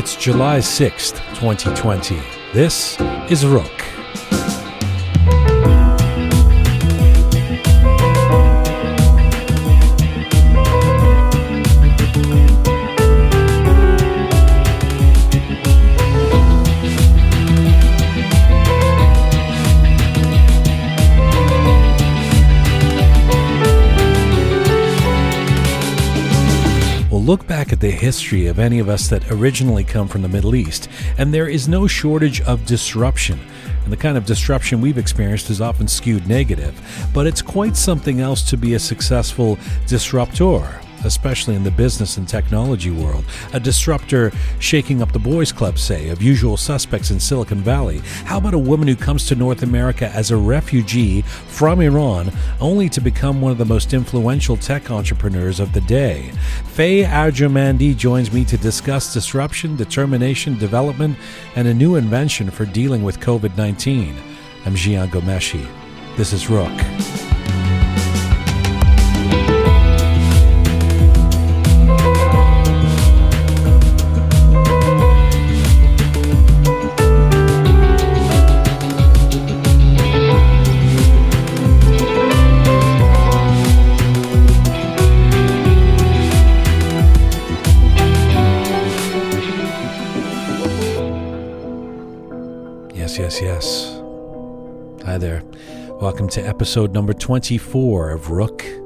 [0.00, 2.18] It's July 6th, 2020.
[2.54, 3.89] This is Roqe.
[27.90, 31.68] History of any of us that originally come from the Middle East, and there is
[31.68, 33.38] no shortage of disruption.
[33.84, 36.80] And the kind of disruption we've experienced is often skewed negative,
[37.14, 42.28] but it's quite something else to be a successful disruptor especially in the business and
[42.28, 43.24] technology world.
[43.52, 47.98] A disruptor shaking up the boys' club, say, of usual suspects in Silicon Valley.
[48.24, 52.88] How about a woman who comes to North America as a refugee from Iran, only
[52.88, 56.32] to become one of the most influential tech entrepreneurs of the day?
[56.64, 61.16] Faye Arjomandi joins me to discuss disruption, determination, development,
[61.56, 64.16] and a new invention for dealing with COVID 19.
[64.66, 65.66] I'm Jian Ghomeshi.
[66.16, 67.19] This is Roqe.
[93.20, 94.00] yes, yes.
[95.04, 95.42] Hi there.
[96.00, 98.78] Welcome to episode number 24 of Roqe.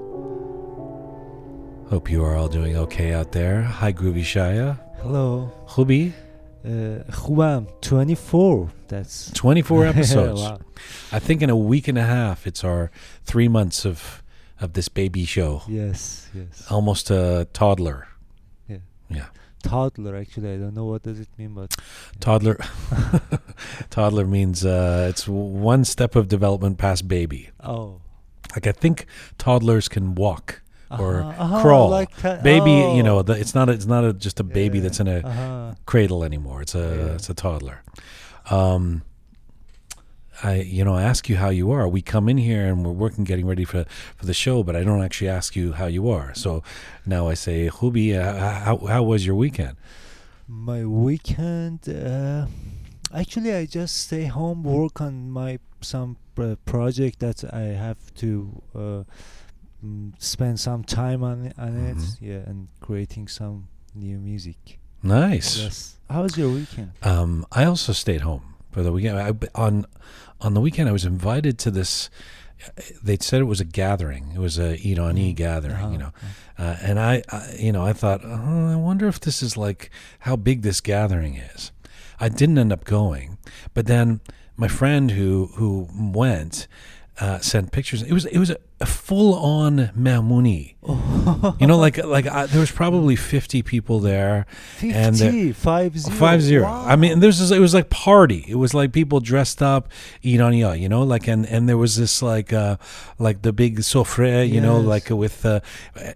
[1.89, 3.63] Hope you are all doing okay out there.
[3.63, 4.81] Hi, Groovy Shaya.
[5.03, 5.53] Hello.
[5.69, 6.13] Hubi.
[6.65, 7.05] Uh,
[7.81, 8.73] 24.
[8.89, 10.41] That's 24 episodes.
[10.41, 10.59] wow.
[11.13, 12.91] I think in a week and a half, it's our
[13.25, 14.21] three months of,
[14.61, 15.63] of this baby show.
[15.69, 16.67] Yes, yes.
[16.69, 18.09] Almost a toddler.
[18.67, 18.79] Yeah.
[19.09, 19.27] Yeah
[19.71, 21.71] toddler actually I don't know what does it mean but
[22.21, 22.57] Toddler.
[23.91, 27.51] toddler means uh, it's one step of development past baby.
[27.63, 28.01] oh
[28.55, 29.07] Like I think
[29.39, 31.89] toddlers can walk or Uh-huh, uh-huh, crawl.
[31.91, 32.13] like
[32.43, 33.09] baby, you Oh.
[33.09, 35.19] know, the, it's not a, it's not a, just a baby Yeah, that's in a
[35.27, 35.75] uh-huh.
[35.87, 36.63] cradle anymore.
[36.63, 37.15] It's a Yeah.
[37.17, 37.79] it's a toddler.
[38.51, 39.03] Um,
[40.43, 41.87] I you know I ask you how you are.
[41.89, 43.85] We come in here and we're working, getting ready for
[44.17, 46.35] for the show, but I don't actually ask you how you are.
[46.35, 46.63] So
[47.07, 49.77] now I say, Hubi, uh, how how was your weekend?
[50.47, 52.47] my weekend uh,
[53.15, 58.63] actually I just stay home work on my some uh, project that I have to
[58.75, 59.03] uh,
[59.85, 62.17] mm, spend some time on it- on it Mhm.
[62.21, 65.57] yeah and creating some new music Nice.
[65.59, 69.19] yes how was your weekend Um, I also stayed home for the weekend.
[69.19, 69.87] I, on
[70.41, 72.11] on the weekend, I was invited to this.
[73.03, 74.33] They said it was a gathering.
[74.35, 75.37] It was a Irani Mm.
[75.37, 76.11] gathering, you Uh-huh.
[76.59, 76.65] know.
[76.65, 79.91] Uh, and I, I, you know, I thought, oh, I wonder if this is like
[80.21, 81.73] how big this gathering is.
[82.19, 83.39] I didn't end up going,
[83.75, 84.21] but then
[84.57, 86.67] my friend who who went
[87.21, 88.03] uh, sent pictures.
[88.03, 88.57] It was it was a
[88.87, 90.75] full on Mahmouni.
[91.59, 94.45] You know, like like I, there was probably fifty people there.
[94.83, 96.65] And, uh, 50 five zero Five zero.
[96.65, 96.85] Wow.
[96.87, 98.45] I mean, this this, it was like party.
[98.47, 99.89] It was like people dressed up,
[100.23, 102.77] Irania, you know, like and and there was this like uh
[103.19, 105.61] like the big sofre, you know, like with uh,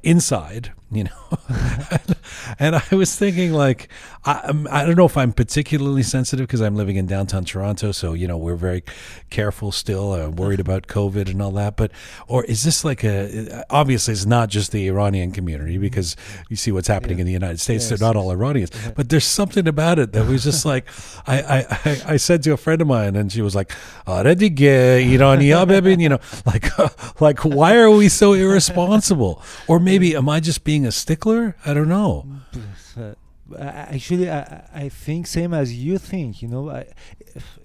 [0.02, 1.38] inside, you know.
[2.58, 3.88] and I was thinking like
[4.24, 7.92] I um, I'm- don't know if I'm particularly sensitive because I'm living in downtown Toronto,
[7.92, 8.82] so you know we're very
[9.30, 11.76] careful still, uh, worried about COVID and all that.
[11.76, 11.92] But
[12.26, 15.82] or is this like a uh, obviously it's not just the Iranian community mm-hmm.
[15.82, 16.16] because
[16.48, 17.22] you see what's happening Yeah.
[17.22, 17.90] in the United States.
[17.90, 18.92] Yes, They're not all Iranians, Yeah.
[18.96, 20.88] but there's something about it that was just like
[21.26, 23.70] I, I, I, I said to a friend of mine, and she was like,
[24.06, 26.66] "Aradi ge Iraniya bebin," you know, like
[27.20, 29.42] like why are we so irresponsible?
[29.66, 31.56] Or maybe am I just being a stickler?
[31.64, 32.26] I don't know.
[33.58, 36.84] Actually I, I think same as you think you know I,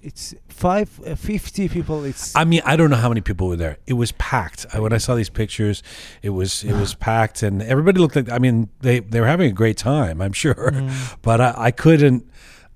[0.02, 3.58] it's five uh, 50 people it's I mean, I don't know how many people were
[3.58, 3.80] there.
[3.86, 4.66] It was packed.
[4.74, 5.84] I, when I saw these pictures,
[6.22, 8.32] it was it was packed, and everybody looked like.
[8.32, 10.22] I mean, they they were having a great time.
[10.22, 11.18] I'm sure, Mm.
[11.22, 12.26] but I, I couldn't.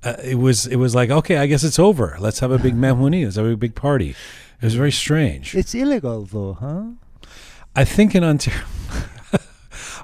[0.03, 2.17] Uh, it was it was like okay, I guess it's over.
[2.19, 3.23] Let's have a big Mahmouni.
[3.23, 4.09] Let's have a big party.
[4.61, 5.55] It was very strange.
[5.55, 6.83] it's illegal though huh
[7.73, 8.63] I think in Ontario.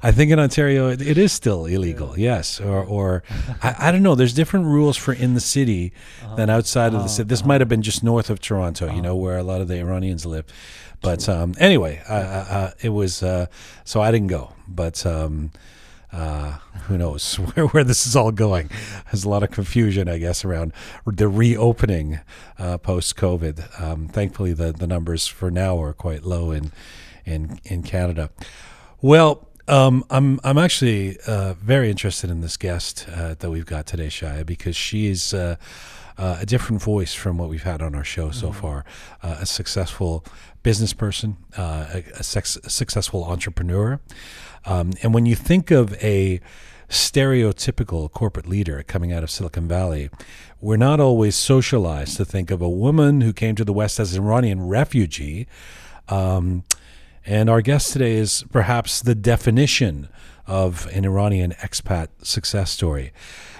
[0.04, 2.20] I think in Ontario it, it is still illegal.
[2.20, 3.24] Yes, or or
[3.62, 4.16] I, I don't know.
[4.16, 5.94] There's different rules for in the city
[6.36, 7.28] than outside of the city.
[7.28, 9.80] This might have been just north of Toronto, you know, where a lot of the
[9.80, 10.46] Iranians live.
[11.02, 13.48] But um, anyway, uh, uh, uh, it was uh,
[13.86, 14.54] so I didn't go.
[14.68, 15.52] But um,
[16.12, 16.58] uh,
[16.88, 18.70] who knows where, where this is all going?
[19.06, 20.74] There's a lot of confusion, I guess, around
[21.06, 22.20] the reopening
[22.60, 23.82] uh, post COVID.
[23.82, 26.72] Um, thankfully, the, the numbers for now are quite low in
[27.26, 28.30] in in Canada.
[29.02, 33.86] Well, Um, I'm I'm actually uh, very interested in this guest uh, that we've got
[33.86, 35.56] today, Shaya, because she's uh,
[36.18, 38.60] uh, a different voice from what we've had on our show so mm-hmm.
[38.60, 38.86] far.
[39.22, 40.26] Uh, a successful
[40.64, 44.02] business person, uh, a, a, sex, a, successful entrepreneur,
[44.66, 46.42] um, and when you think of a
[46.90, 50.10] stereotypical corporate leader coming out of Silicon Valley,
[50.60, 54.14] we're not always socialized to think of a woman who came to the West as
[54.14, 55.48] an Iranian refugee.
[56.10, 56.64] Um,
[57.26, 60.10] and our guest today is perhaps the definition
[60.46, 63.14] of an Iranian expat success story.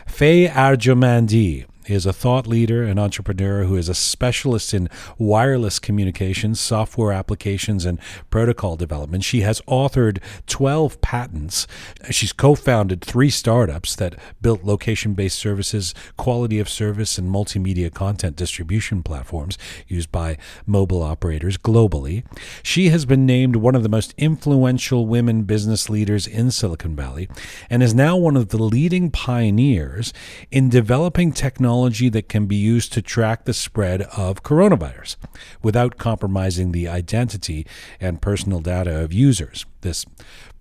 [0.08, 5.80] Faye Arjomandi he is a thought leader and entrepreneur who is a specialist in wireless
[5.80, 8.00] communications, software applications, and
[8.30, 9.24] protocol development.
[9.24, 11.68] She has authored 12 patents.
[12.10, 17.94] She's co founded three startups that built location based services, quality of service, and multimedia
[17.94, 19.58] content distribution platforms
[19.88, 22.24] used by mobile operators globally.
[22.62, 27.28] She has been named one of the most influential women business leaders in Silicon Valley
[27.70, 30.14] and is now one of the leading pioneers
[30.50, 35.16] in developing technology technology that can be used to track the spread of coronavirus
[35.64, 37.66] without compromising the identity
[38.00, 39.66] and personal data of users.
[39.82, 40.06] This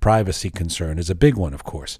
[0.00, 1.98] privacy concern is a big one, of course.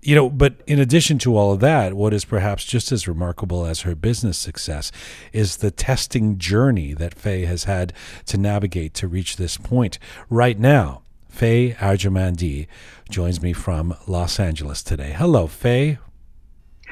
[0.00, 3.66] You know, but in addition to all of that, what is perhaps just as remarkable
[3.66, 4.90] as her business success
[5.34, 7.92] is the testing journey that Faye has had
[8.26, 9.98] to navigate to reach this point.
[10.30, 12.66] Right now, Faye Arjomandi
[13.10, 15.12] joins me from Los Angeles today.
[15.14, 15.98] Hello, Faye.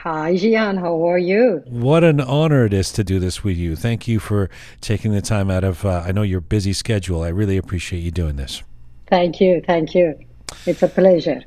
[0.07, 0.79] Hi, Jian.
[0.79, 1.65] How are you?
[1.67, 3.75] What an honor it is to do this with you.
[3.75, 4.49] Thank you for
[4.81, 7.23] taking the time out of, uh, I know your busy schedule.
[7.25, 8.63] I really appreciate you doing this.
[9.09, 9.61] Thank you.
[9.67, 10.17] Thank you.
[10.65, 11.43] It's a pleasure.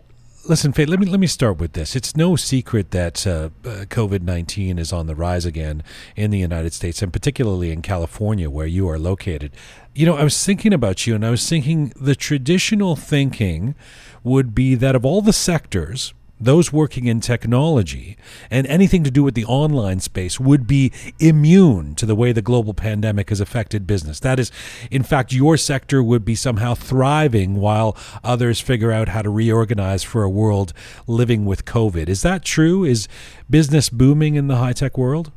[0.49, 1.95] Listen, Faye, let me let me start with this.
[1.95, 5.81] It's no secret that uh, uh COVID nineteen is on the rise again
[6.17, 9.51] in the United States, and particularly in California, where you are located.
[9.95, 13.75] You know, I was thinking about you, and I was thinking the traditional thinking
[14.23, 18.17] would be that of all the sectors, those working in technology
[18.49, 22.41] and anything to do with the online space would be immune to the way the
[22.41, 24.19] global pandemic has affected business.
[24.19, 24.51] That is,
[24.89, 30.03] in fact, your sector would be somehow thriving while others figure out how to reorganize
[30.03, 30.73] for a world
[31.07, 32.07] living with COVID.
[32.07, 32.83] Is that true?
[32.83, 33.07] Is
[33.49, 35.31] business booming in the high tech world?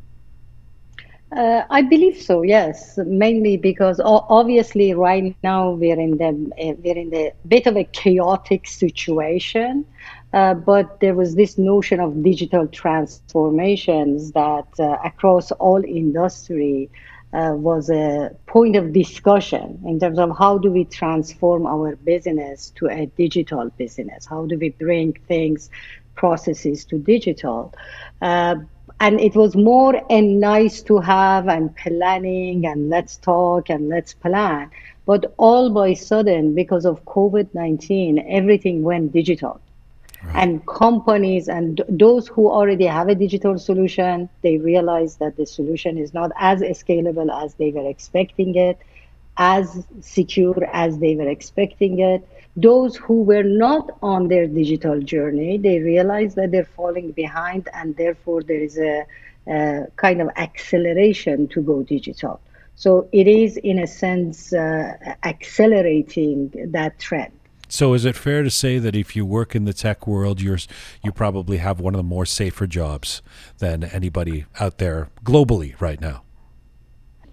[1.36, 2.42] Uh, I believe so.
[2.42, 7.74] Yes, mainly because obviously right now we're in the uh, we're in the bit of
[7.74, 9.86] a chaotic situation,
[10.32, 16.90] uh, but there was this notion of digital transformations that uh, across all industry
[17.34, 22.70] uh, was a point of discussion in terms of how do we transform our business
[22.76, 24.26] to a digital business?
[24.26, 25.70] How do we bring things,
[26.14, 27.74] processes to digital?
[28.20, 28.56] Uh,
[29.00, 34.14] and it was more a nice to have and planning and let's talk and let's
[34.14, 34.70] plan.
[35.06, 39.60] But all by sudden, because of COVID 19, everything went digital
[40.34, 45.98] and companies and those who already have a digital solution, they realize that the solution
[45.98, 48.78] is not as scalable as they were expecting it,
[49.36, 52.26] as secure as they were expecting it.
[52.56, 57.96] Those who were not on their digital journey, they realize that they're falling behind, and
[57.96, 59.04] therefore there is a,
[59.46, 62.40] a kind of acceleration to go digital.
[62.74, 67.32] So it is, in a sense, uh, accelerating that trend.
[67.72, 70.58] So is it fair to say that if you work in the tech world, you're
[71.02, 73.22] you probably have one of the more safer jobs
[73.60, 76.22] than anybody out there globally right now?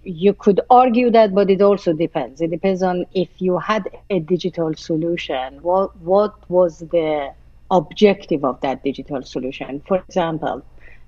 [0.03, 2.39] You could argue that, but it also depends.
[2.39, 5.61] It depends on if you had a digital solution.
[5.61, 7.33] What what was the
[7.69, 9.81] objective of that digital solution?
[9.89, 10.63] For example,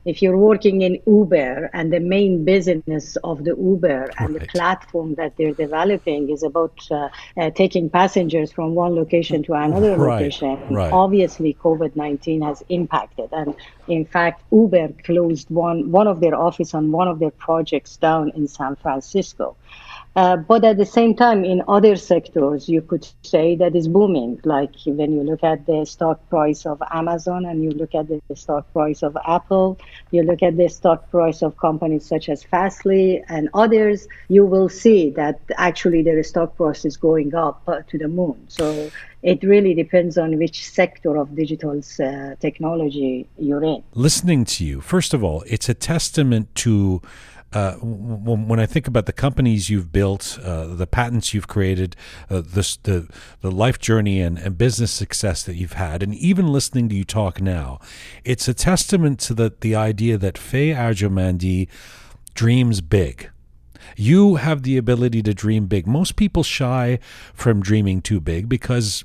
[0.06, 5.16] if you're working in Uber and the main business of the Uber and the platform
[5.16, 10.24] that they're developing is about uh, uh, taking passengers from one location to another right.
[10.24, 10.92] location, right.
[10.92, 13.30] obviously COVID 19 has impacted.
[13.32, 13.56] And
[13.88, 18.32] in fact, Uber closed one, one of their office on one of their projects down
[18.36, 19.56] in San Francisco.
[20.16, 24.42] Uh, but at the same time, in other sectors, you could say that is booming.
[24.44, 28.36] Like when you look at the stock price of Amazon and you look at the
[28.36, 29.80] stock price of Apple,
[30.12, 34.68] you look at the stock price of companies such as Fastly and others, you will
[34.68, 38.38] see that actually their stock price is going up uh, to the moon.
[38.50, 38.92] So
[39.24, 43.84] it really depends on which sector of digital uh, technology you're in.
[43.94, 47.02] Listening to you, first of all, it's a testament to
[47.54, 51.96] uh, when I think about the companies you've built, uh, the patents you've created,
[52.30, 53.08] uh, the, the,
[53.42, 57.04] the life journey and, and business success that you've had, and even listening to you
[57.04, 57.80] talk now,
[58.24, 61.68] it's a testament to the, the idea that Faye Arjomandi
[62.34, 63.30] dreams big.
[63.98, 65.86] You have the ability to dream big.
[65.86, 67.00] Most people shy
[67.34, 69.04] from dreaming too big because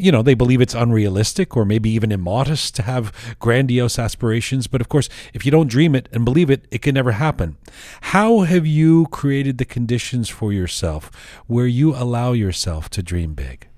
[0.00, 4.66] you know, they believe it's unrealistic or maybe even immodest to have grandiose aspirations.
[4.66, 7.56] But of course, if you don't dream it and believe it, it can never happen.
[8.00, 11.10] How have you created the conditions for yourself
[11.46, 13.68] where you allow yourself to dream big?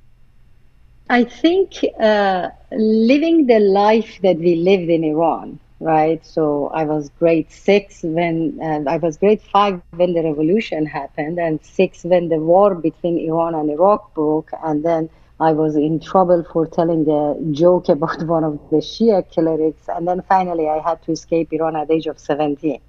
[1.11, 6.25] I think uh, living the life that we lived in Iran, right?
[6.25, 11.61] So I was grade six when I was grade five when the revolution happened, and
[11.63, 15.11] six when the war between Iran and Iraq broke, and then
[15.43, 20.07] I was in trouble for telling a joke about one of the Shia clerics, and
[20.07, 22.81] then finally I had to escape Iran at the age of 17.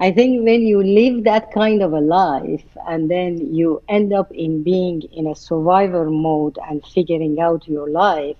[0.00, 4.32] I think when you live that kind of a life and then you end up
[4.32, 8.38] in being in a survivor mode and figuring out your life,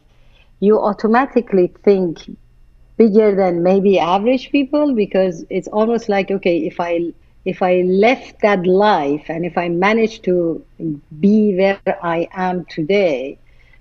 [0.60, 2.18] you automatically think
[2.96, 7.12] bigger than maybe average people because it's almost like okay if i
[7.44, 10.64] if I left that life and if I managed to
[11.20, 13.38] be where I am today,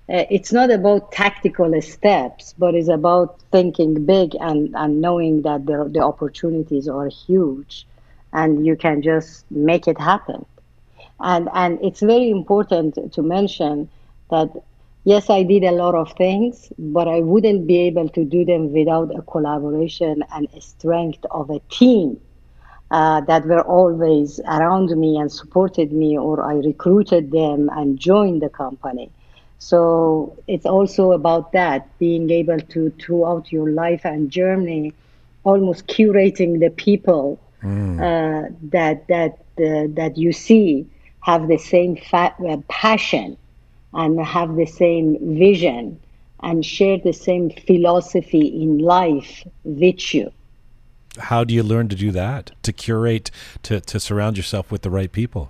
[0.10, 5.65] uh, it's not about tactical steps, but it's about thinking big and, and knowing that
[5.65, 7.88] the, the opportunities are huge
[8.34, 10.46] and you can just make it happen.
[11.22, 13.89] And, and it's very important to mention
[14.29, 14.50] that
[15.05, 18.74] yes, I did a lot of things, but I wouldn't be able to do them
[18.74, 22.20] without a collaboration and a strength of a team
[22.93, 28.43] uh, that were always around me and supported me, or I recruited them and joined
[28.43, 29.09] the company.
[29.57, 34.93] So it's also about that being able to, throughout your life and journey,
[35.43, 37.97] almost curating the people mm.
[37.97, 40.85] uh, that that uh, that you see
[41.21, 43.38] have the same fa- uh, passion
[43.93, 46.00] and have the same vision
[46.43, 50.31] and share the same philosophy in life with you
[51.20, 52.51] how do you learn to do that?
[52.63, 53.29] To curate
[53.63, 55.50] to, to surround yourself with the right people?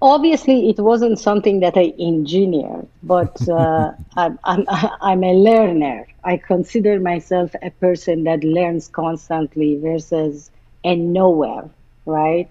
[0.00, 6.06] Obviously it wasn't something that i engineered but uh, I'm, I'm, I'm a learner.
[6.22, 10.50] I consider myself a person that learns constantly versus
[10.84, 11.68] a knower
[12.06, 12.48] right?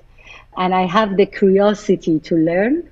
[0.58, 2.90] And i have the curiosity to learn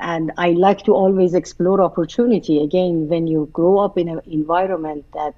[0.00, 2.62] and i like to always explore opportunity.
[2.62, 5.34] Again when you grow up in an environment that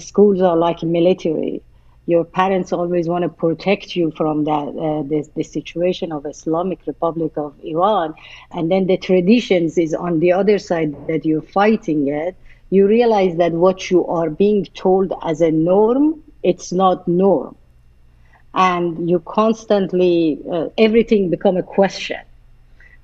[0.00, 1.62] schools are like military
[2.06, 6.80] your parents always want to protect you from that uh, the, the situation of Islamic
[6.86, 8.14] Republic of Iran,
[8.50, 12.34] and then the traditions is on the other side that you're fighting it.
[12.70, 17.54] You realize that what you are being told as a norm, it's not norm,
[18.54, 22.20] and you constantly uh, everything become a question.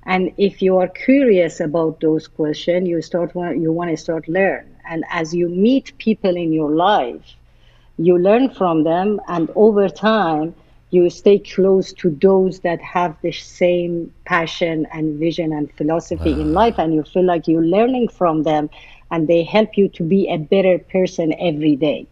[0.04, 4.74] And if you are curious about those questions, you start you want to start learn.
[4.88, 7.36] And as you meet people in your life
[7.98, 10.54] you learn from them, and over time,
[10.90, 16.52] you stay close to those that have the same passion and vision and philosophy in
[16.54, 18.70] life, and you feel like you're learning from them,
[19.10, 22.06] and they help you to be a better person every day.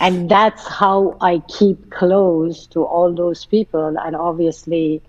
[0.00, 5.02] And that's how I keep close to all those people, and obviously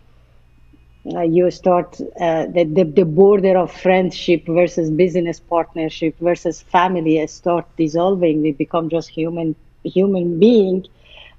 [1.06, 7.68] you start uh, the, the, the border of friendship versus business partnership versus family start
[7.78, 8.42] dissolving.
[8.42, 10.88] We become just human human being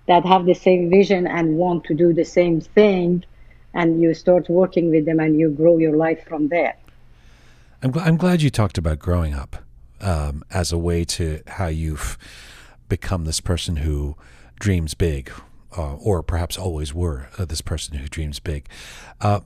[0.07, 3.25] that have the same vision and want to do the same thing
[3.75, 6.77] and you start working with them and you grow your life from there.
[7.83, 9.57] I'm, gl- I'm glad you talked about growing up
[10.01, 12.17] um, as a way to how you've
[12.89, 14.17] become this person who
[14.61, 15.33] dreams big
[15.77, 18.69] uh, or perhaps always were uh, this person who dreams big.
[19.21, 19.41] Uh,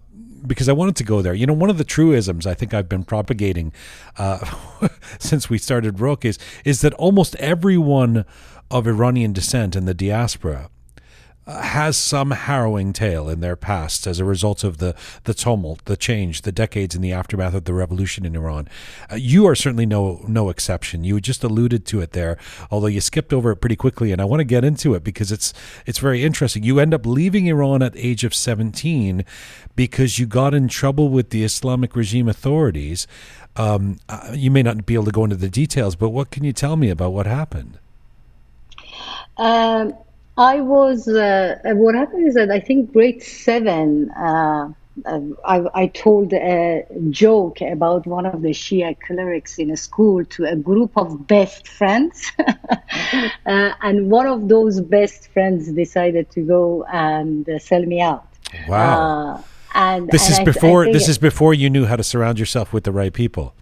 [0.47, 1.35] because I wanted to go there.
[1.35, 3.73] You know, one of the truisms I think I've been propagating
[4.17, 4.39] uh,
[5.19, 8.25] since we started Roqe is is that almost everyone
[8.71, 10.71] of Iranian descent in the diaspora
[11.51, 15.97] has some harrowing tale in their past as a result of the, the tumult, the
[15.97, 18.69] change, the decades in the aftermath of the revolution in Iran.
[19.11, 21.05] Uh, you are certainly no no exception.
[21.05, 22.39] You just alluded to it there,
[22.71, 25.33] although you skipped over it pretty quickly, and I want to get into it because
[25.33, 25.53] it's
[25.87, 26.63] it's very interesting.
[26.63, 29.25] You end up leaving Iran at the age of 17
[29.77, 33.07] because you got in trouble with the Islamic regime authorities.
[33.57, 36.45] Um, uh, you may not be able to go into the details, but what can
[36.45, 37.79] you tell me about what happened?
[39.37, 39.95] Um
[40.41, 44.71] I was, uh, what happened is that I think grade seven, uh,
[45.45, 50.47] I, I, told a joke about one of the Shia clerics in a school to
[50.47, 52.33] a group of best friends.
[52.39, 58.27] uh, and one of those best friends decided to go and sell me out.
[58.67, 59.35] Wow.
[59.37, 59.43] Uh,
[59.75, 62.39] and this and is I, before I this is before you knew how to surround
[62.39, 63.55] yourself with the right people.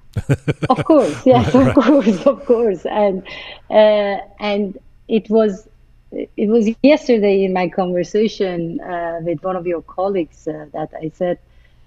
[0.71, 3.23] of course, yes, of course, of course, and
[3.69, 5.68] uh, and it was
[6.13, 11.11] it was yesterday in my conversation uh, with one of your colleagues uh, that I
[11.15, 11.39] said,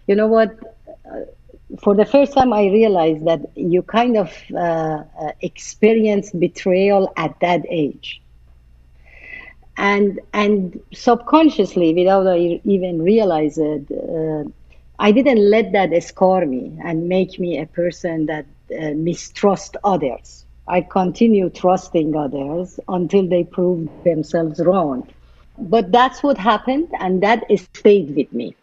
[0.07, 0.51] you know what,
[1.05, 1.21] uh,
[1.79, 7.39] for the first time, I realized that you kind of uh, uh, experience betrayal at
[7.39, 8.21] that age.
[9.77, 14.49] And, and subconsciously, without I even realize it, uh,
[14.99, 18.45] I didn't let that scar me and make me a person that
[18.95, 20.45] mistrust others.
[20.71, 25.07] I continue trusting others until they prove themselves wrong.
[25.57, 28.55] But that's what happened, and that stayed with me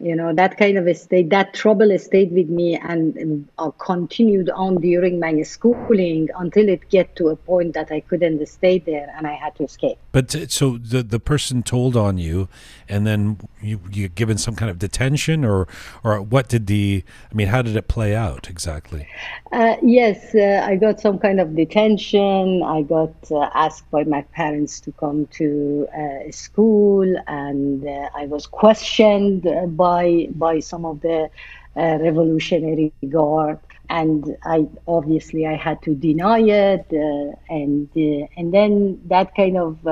[0.00, 4.50] you know that kind of a state that trouble stayed with me and uh, continued
[4.50, 9.12] on during my schooling until it get to a point that i couldn't stay there
[9.16, 12.48] and i had to escape but so the the person told on you
[12.88, 15.66] and then you you given some kind of detention or
[16.02, 19.08] or what did the i mean how did it play out exactly?
[19.52, 22.62] Uh, yes uh, i got some kind of detention.
[22.62, 28.46] I got uh, asked by my parents to come to uh, school and i was
[28.46, 29.42] questioned
[29.76, 31.30] by by by some of the
[31.76, 38.52] uh, Revolutionary Guard, and I obviously I had to deny it, uh, and uh, and
[38.52, 39.90] then that kind of uh,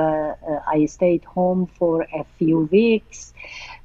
[0.49, 3.33] uh, I stayed home for a few weeks,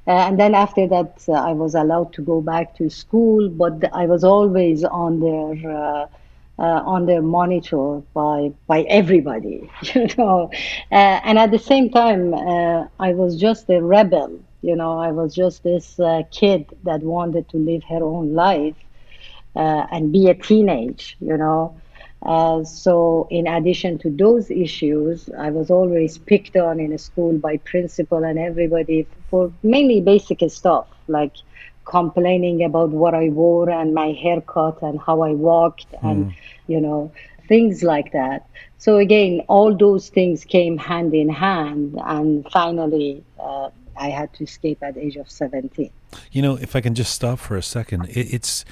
[0.07, 4.05] uh, and then after that I was allowed to go back to school, but I
[4.05, 6.07] was always on their.
[6.57, 10.49] Uh, on their monitor by by everybody, you know,
[10.91, 15.11] uh, and at the same time, uh, I was just a rebel you know, I
[15.11, 18.75] was just this uh, kid that wanted to live her own life.
[18.75, 18.88] uh,
[19.55, 21.79] and be a teenage, you know.
[22.21, 27.37] Uh, so, in addition to those issues, I was always picked on in a school
[27.37, 31.33] by principal and everybody for mainly basic stuff like
[31.85, 36.11] complaining about what I wore and my haircut and how I walked mm.
[36.11, 36.33] and,
[36.67, 37.11] you know,
[37.47, 38.47] things like that.
[38.79, 41.99] So, again, all those things came hand in hand.
[42.03, 45.89] And finally, uh, I had to escape at the age of 17.
[46.31, 48.65] You know, if I can just stop for a second, it, it's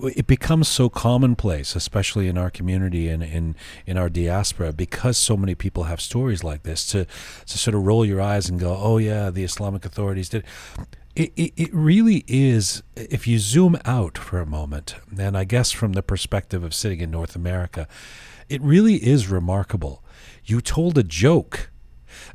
[0.00, 5.36] it becomes so commonplace, especially in our community and in, in our diaspora, because so
[5.36, 7.06] many people have stories like this, to,
[7.46, 10.44] to sort of roll your eyes and go, oh, yeah, the Islamic authorities did.
[11.16, 15.70] It, it, it really is, if you zoom out for a moment, and I guess
[15.70, 17.86] from the perspective of sitting in North America,
[18.48, 20.02] it really is remarkable.
[20.44, 21.70] You told a joke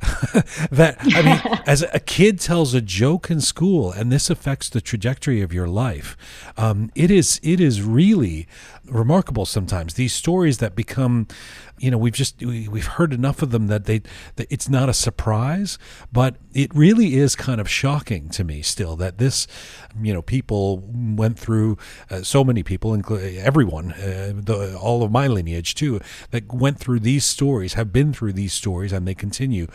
[0.70, 4.80] that I mean, as a kid tells a joke in school, and this affects the
[4.80, 6.16] trajectory of your life.
[6.56, 8.46] Um, it is it is really
[8.90, 9.46] remarkable.
[9.46, 11.26] Sometimes these stories that become
[11.80, 14.02] you know we've just we, have heard enough of them that they
[14.36, 15.78] that it's not a surprise
[16.12, 19.46] but it really is kind of shocking to me still that this
[20.00, 21.78] you know people went through
[22.10, 25.98] uh, so many people including everyone uh, the, all of my lineage too
[26.30, 29.66] that went through these stories have been through these stories and they continue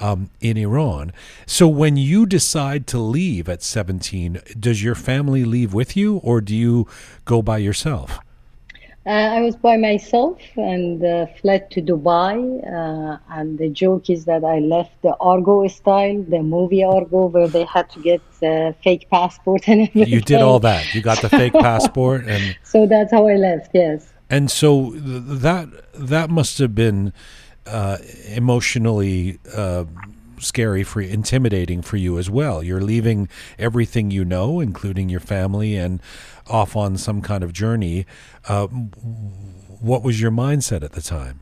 [0.00, 1.12] um, in Iran
[1.46, 6.40] so when you decide to leave at 17 does your family leave with you or
[6.40, 6.88] do you
[7.24, 8.18] go by yourself
[9.04, 12.36] uh, I was by myself and uh, fled to Dubai.
[12.64, 17.48] Uh, and the joke is that I left the Argo style, the movie Argo, where
[17.48, 20.12] they had to get the fake passport and everything.
[20.12, 20.94] You did all that.
[20.94, 23.70] You got the fake passport, and so that's how I left.
[23.74, 24.12] Yes.
[24.30, 27.12] And so that that must have been
[27.66, 29.84] uh, emotionally uh,
[30.42, 32.62] scary for intimidating for you as well.
[32.62, 33.28] You're leaving
[33.58, 36.00] everything you know, including your family, and
[36.48, 38.06] off on some kind of journey.
[38.48, 41.40] Uh, what was your mindset at the time?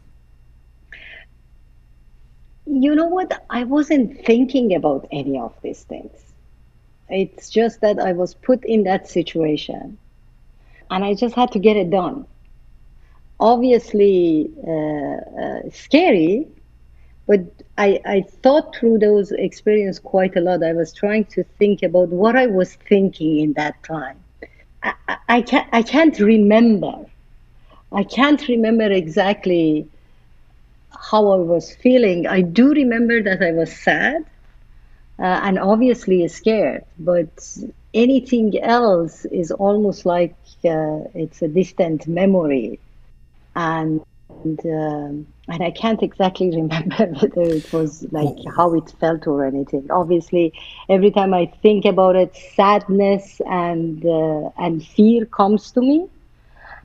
[2.66, 3.44] You know what?
[3.50, 6.12] I wasn't thinking about any of these things.
[7.08, 9.98] It's just that I was put in that situation
[10.90, 12.26] and I just had to get it done.
[13.38, 16.46] Obviously, uh, uh, scary,
[17.30, 17.46] but
[17.78, 20.64] I, I thought through those experiences quite a lot.
[20.64, 24.18] I was trying to think about what I was thinking in that time.
[24.82, 24.94] I,
[25.28, 27.06] I, can't, I can't remember.
[27.92, 29.88] I can't remember exactly
[30.90, 32.26] how I was feeling.
[32.26, 34.26] I do remember that I was sad
[35.20, 37.30] uh, and obviously scared, but
[37.94, 42.80] anything else is almost like uh, it's a distant memory.
[43.54, 44.04] And
[44.44, 49.44] and, um, and I can't exactly remember whether it was like how it felt or
[49.44, 49.90] anything.
[49.90, 50.52] Obviously,
[50.88, 56.06] every time I think about it, sadness and uh, and fear comes to me,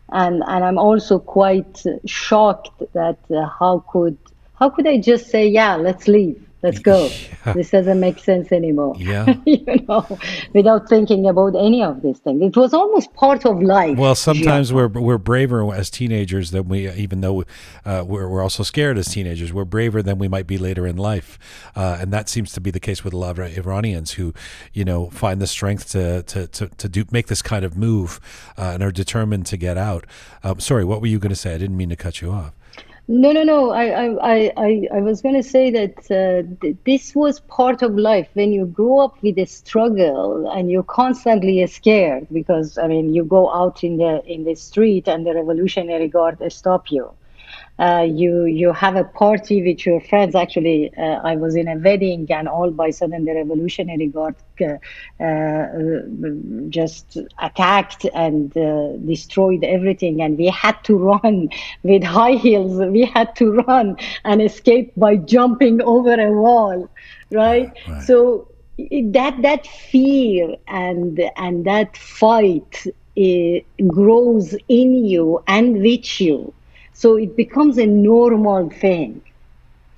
[0.09, 4.17] and and I'm also quite shocked that uh, how could
[4.55, 7.09] how could I just say yeah let's leave let's go.
[7.45, 7.53] Yeah.
[7.53, 8.95] This doesn't make sense anymore.
[8.99, 9.35] Yeah.
[9.45, 10.17] you know,
[10.53, 12.41] without thinking about any of these things.
[12.41, 13.99] It was almost part of life.
[13.99, 14.77] Well, sometimes yeah.
[14.77, 17.43] we're we're braver as teenagers than we, even though
[17.85, 19.53] uh, we're we're also scared as teenagers.
[19.53, 21.37] We're braver than we might be later in life,
[21.75, 24.33] uh, and that seems to be the case with a lot of Iranians who,
[24.73, 28.19] you know, find the strength to to to, to do make this kind of move
[28.57, 30.05] uh, and are determined to get out.
[30.43, 31.53] Um, sorry, what were you going to say?
[31.53, 32.53] I didn't mean to cut you off.
[33.07, 33.71] No, no, no.
[33.71, 37.95] I, I, I, I was going to say that uh, th- this was part of
[37.95, 38.29] life.
[38.33, 43.23] When you grow up with a struggle and you're constantly scared because, I mean, you
[43.23, 47.11] go out in the in the street and the Revolutionary Guard stop you
[47.77, 50.33] uh, you you have a party with your friends.
[50.33, 55.23] Actually, uh, I was in a wedding, and all by sudden the Revolutionary Guard uh,
[55.23, 56.01] uh
[56.69, 61.49] just attacked and uh, destroyed everything, and we had to run
[61.83, 62.77] with high heels.
[62.77, 66.89] We had to run and escape by jumping over a wall,
[67.31, 67.73] right?
[67.87, 68.03] right.
[68.03, 72.85] So that that fear and and that fight
[73.87, 76.53] grows in you and with you
[76.95, 79.21] so it becomes a normal thing,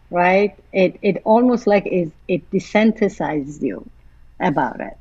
[0.10, 0.58] right?
[0.74, 3.88] It, it almost like it, it desensitizes you
[4.40, 4.98] about it.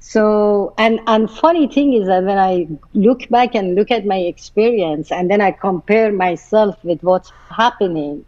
[0.00, 4.16] So, and, and funny thing is that when I look back and look at my
[4.16, 8.24] experience and then I compare myself with what's happening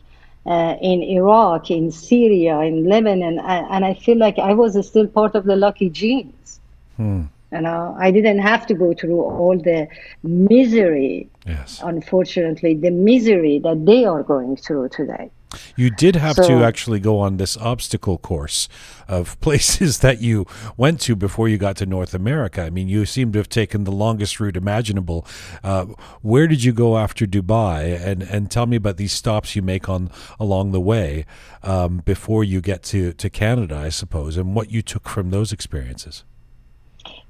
[0.46, 5.08] uh, in Iraq, in Syria, in Lebanon, and, and I feel like I was still
[5.08, 6.60] part of the lucky genes.
[6.96, 7.24] Hmm.
[7.52, 9.88] You know, I didn't have to go through all the
[10.22, 11.28] misery.
[11.46, 11.80] Yes.
[11.82, 15.30] Unfortunately, the misery that they are going through today.
[15.76, 18.68] You did have so, to actually go on this obstacle course
[19.08, 22.62] of places that you went to before you got to North America.
[22.62, 25.26] I mean, you seem to have taken the longest route imaginable.
[25.64, 25.86] Uh,
[26.22, 28.00] where did you go after Dubai?
[28.00, 31.26] And and tell me about these stops you make on along the way
[31.62, 35.52] um, before you get to to Canada, I suppose, and what you took from those
[35.52, 36.24] experiences.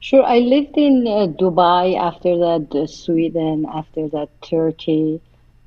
[0.01, 0.25] Sure.
[0.25, 5.21] I lived in uh, Dubai, after that, uh, Sweden, after that, Turkey.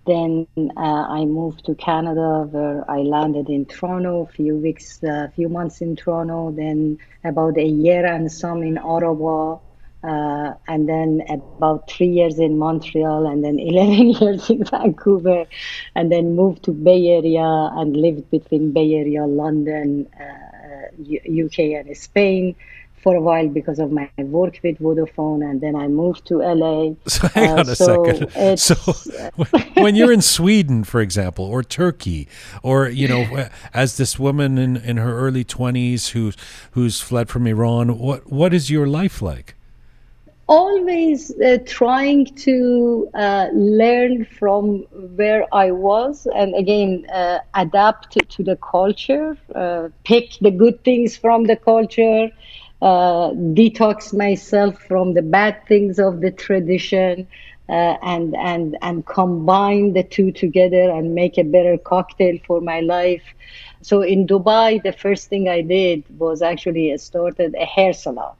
[0.06, 5.12] Then uh, I moved to Canada, where I landed in Toronto, a few weeks, a
[5.26, 9.60] uh, few months in Toronto, then about a year and some in Ottawa,
[10.04, 15.46] uh, and then about three years in Montreal, and then 11 years in Vancouver,
[15.96, 17.46] and then moved to Bay Area
[17.80, 20.08] and lived between Bay Area, London,
[20.98, 22.56] U- uh, UK, and Spain
[23.04, 26.96] for a while because of my work with Vodafone, and then I moved to LA.
[27.08, 28.58] So hang uh, on a so second.
[28.58, 28.76] So
[29.82, 32.28] when you're in Sweden, for example, or Turkey,
[32.64, 36.36] or you know, as this woman in, in her early twenties who's
[36.72, 39.56] who's fled from Iran, what what is your life like?
[40.48, 44.84] Always uh, trying to uh, learn from
[45.20, 51.18] where I was, and again uh, adapt to the culture, uh, pick the good things
[51.18, 52.30] from the culture
[52.84, 57.28] uh, detox myself from the bad things of the tradition
[57.70, 62.82] uh, and and and combine the two together and make a better cocktail for my
[62.82, 63.24] life.
[63.82, 68.36] So in Dubai, the first thing I did was actually started a hair salon.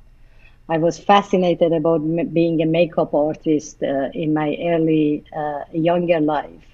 [0.70, 6.20] I was fascinated about m- being a makeup artist uh, in my early uh, younger
[6.22, 6.66] life.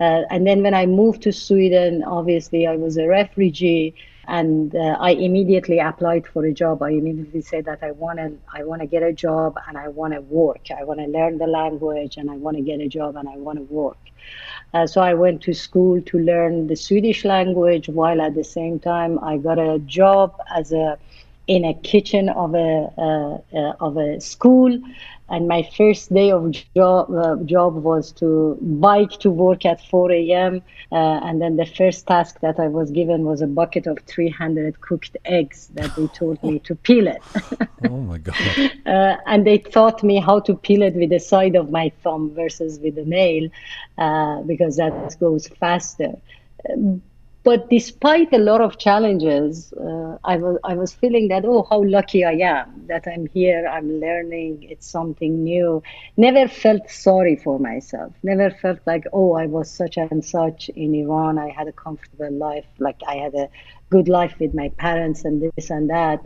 [0.00, 3.94] Uh, and then when I moved to Sweden, obviously I was a refugee
[4.28, 6.82] and uh, I immediately applied for a job.
[6.82, 9.88] I immediately said that I want to I want to get a job and I
[9.88, 10.70] want to work.
[10.70, 13.36] I want to learn the language and I want to get a job and I
[13.36, 13.96] want to work.
[14.74, 18.78] Uh, so I went to school to learn the Swedish language while at the same
[18.78, 20.98] time I got a job as a
[21.46, 24.78] in a kitchen of a uh, uh of a school
[25.30, 30.12] and my first day of job, uh, job was to bike to work at 4
[30.12, 30.62] a.m.
[30.90, 34.80] Uh, and then the first task that I was given was a bucket of 300
[34.80, 37.22] cooked eggs that they told me to peel it.
[37.90, 38.36] oh my God.
[38.86, 42.34] Uh, and they taught me how to peel it with the side of my thumb
[42.34, 43.50] versus with the nail
[43.98, 46.14] uh, because that goes faster
[47.48, 51.82] but despite a lot of challenges, uh, I was I was feeling that oh how
[51.82, 55.82] lucky I am that I'm here, I'm learning, it's something new.
[56.18, 58.12] Never felt sorry for myself.
[58.22, 61.38] Never felt like oh I was such and such in Iran.
[61.38, 63.48] I had a comfortable life, like I had a
[63.88, 66.20] good life with my parents and this and that.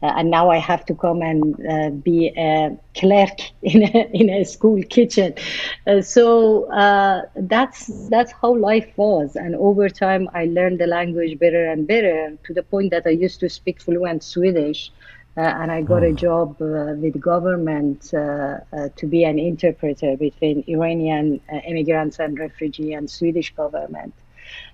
[0.00, 4.30] Uh, and now I have to come and uh, be a clerk in a, in
[4.30, 5.34] a school kitchen.
[5.86, 9.34] Uh, so uh, that's that's how life was.
[9.34, 13.10] And over time, I learned the language better and better to the point that I
[13.10, 14.92] used to speak fluent Swedish.
[15.36, 16.16] Uh, and I got a hmm.
[16.16, 23.54] job uh, with government to be an interpreter between Iranian immigrants and refugee and Swedish
[23.54, 24.14] government.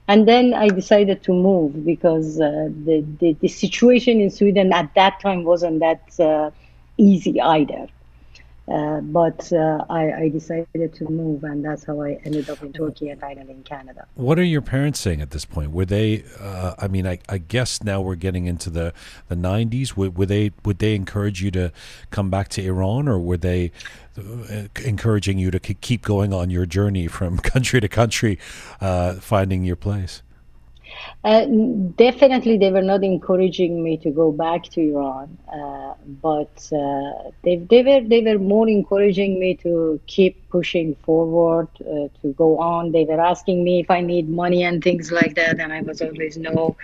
[0.06, 4.94] And then I decided to move because uh, the, the, the situation in Sweden at
[4.94, 6.50] that time wasn't that uh,
[6.98, 7.88] easy either.
[8.66, 12.72] Uh, but uh, I, I, decided to move, and that's how I ended up in
[12.72, 14.06] Turkey and finally in Canada.
[14.14, 15.72] What are your parents saying at this point?
[15.72, 16.24] Were they?
[16.40, 18.94] Uh, I mean, I, I, guess now we're getting into the
[19.28, 19.98] the '90s.
[19.98, 21.72] Would, would, they would they encourage you to
[22.10, 23.70] come back to Iran, or were they
[24.18, 28.38] uh, encouraging you to keep going on your journey from country to country,
[28.80, 30.22] uh, finding your place?
[31.24, 31.44] Uh,
[31.96, 37.56] definitely, they were not encouraging me to go back to Iran, uh, but uh, they,
[37.70, 42.92] they were they were more encouraging me to keep pushing forward, uh, to go on.
[42.92, 46.00] They were asking me if I need money and things like that, and I was
[46.02, 46.76] always no.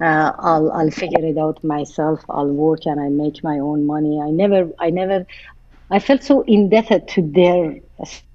[0.00, 2.20] Uh, I'll I'll figure it out myself.
[2.28, 4.20] I'll work and I make my own money.
[4.20, 5.26] I never I never
[5.90, 7.76] I felt so indebted to their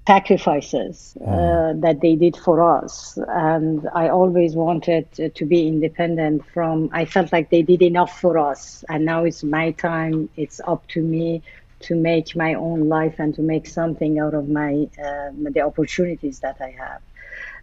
[0.06, 1.80] sacrifices uh, mm.
[1.80, 3.18] that they did for us.
[3.28, 8.38] And I always wanted to be independent from, I felt like they did enough for
[8.38, 8.84] us.
[8.88, 10.28] And now it's my time.
[10.36, 11.42] It's up to me
[11.80, 16.40] to make my own life and to make something out of my, uh, the opportunities
[16.40, 17.00] that I have.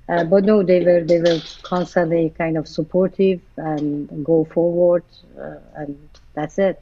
[0.07, 5.03] Uh, but no, they were they were constantly kind of supportive and go forward,
[5.39, 6.81] uh, and that's it.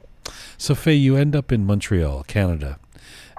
[0.56, 2.78] Sophie, you end up in Montreal, Canada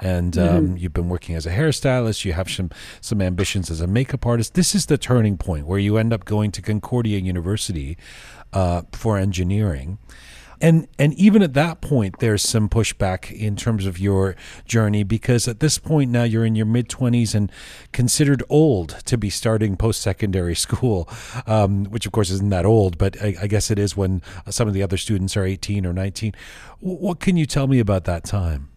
[0.01, 0.77] and um, mm-hmm.
[0.77, 2.25] you've been working as a hairstylist.
[2.25, 2.69] You have some
[3.01, 4.53] some ambitions as a makeup artist.
[4.53, 7.97] This is the turning point where you end up going to Concordia University
[8.53, 9.99] uh, for engineering.
[10.62, 14.35] And and even at that point, there's some pushback in terms of your
[14.65, 17.49] journey because at this point now you're in your mid 20s and
[17.93, 21.07] considered old to be starting post secondary school,
[21.47, 24.67] um, which of course isn't that old, but I, I, guess it is when some
[24.67, 26.33] of the other students are 18 or 19.
[26.79, 28.68] What can you tell me about that time?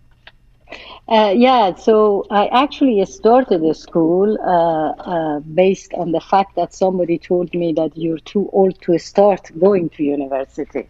[1.09, 6.73] Uh, yeah, so I actually started a school uh, uh, based on the fact that
[6.73, 10.89] somebody told me that you're too old to start going to university.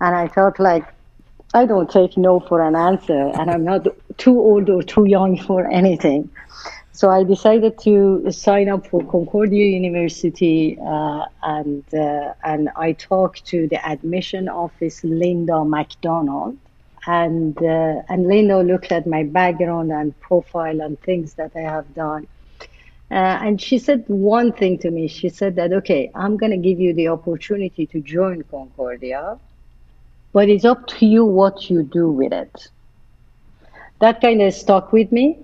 [0.00, 0.84] And I felt like
[1.52, 3.86] I don't take no for an answer, and I'm not
[4.16, 6.30] too old or too young for anything.
[6.92, 13.46] So I decided to sign up for Concordia University, uh, and uh, and I talked
[13.46, 16.56] to the admission office, Linda McDonald,
[17.06, 21.94] and uh, and Leno looked at my background and profile and things that I have
[21.94, 22.26] done.
[23.10, 25.08] Uh, and she said one thing to me.
[25.08, 29.38] She said that, okay, I'm going to give you the opportunity to join Concordia,
[30.32, 32.68] but it's up to you what you do with it.
[34.00, 35.38] That kind of stuck with me.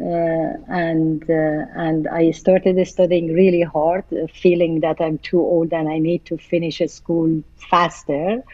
[0.00, 5.72] Uh, and uh, and I started studying really hard, uh, feeling that I'm too old
[5.72, 8.44] and I need to finish school faster.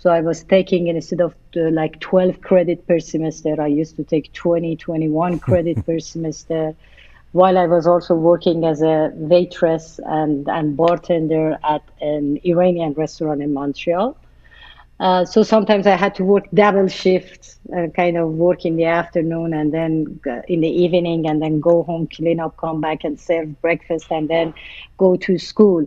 [0.00, 4.04] So I was taking instead of uh, like 12 credit per semester, I used to
[4.04, 6.74] take 20, 21 credit per semester.
[7.32, 13.42] While I was also working as a waitress and, and bartender at an Iranian restaurant
[13.42, 14.16] in Montreal.
[15.00, 18.84] Uh, so sometimes I had to work double shifts, uh, kind of work in the
[18.84, 23.18] afternoon and then in the evening, and then go home, clean up, come back and
[23.18, 24.54] serve breakfast, and then
[24.98, 25.86] go to school.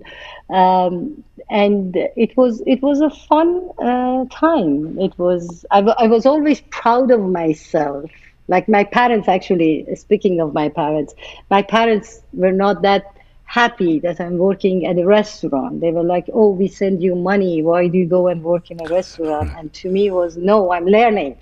[0.50, 5.00] Um, and it was it was a fun uh, time.
[5.00, 8.12] It was I, w- I was always proud of myself.
[8.48, 9.88] Like my parents, actually.
[9.96, 11.14] Speaking of my parents,
[11.50, 13.13] my parents were not that
[13.46, 15.82] happy that I'm working at a restaurant.
[15.82, 17.62] They were like, "Oh, we send you money.
[17.62, 20.86] Why do you go and work in a restaurant?" And to me was, "No, I'm
[20.86, 21.36] learning.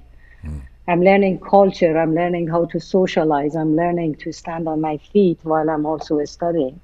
[0.45, 0.61] Mm.
[0.87, 1.97] I'm learning culture.
[1.97, 3.55] I'm learning how to socialize.
[3.55, 6.79] I'm learning to stand on my feet while I'm also studying."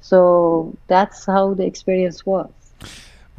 [0.00, 2.50] So that's how the experience was.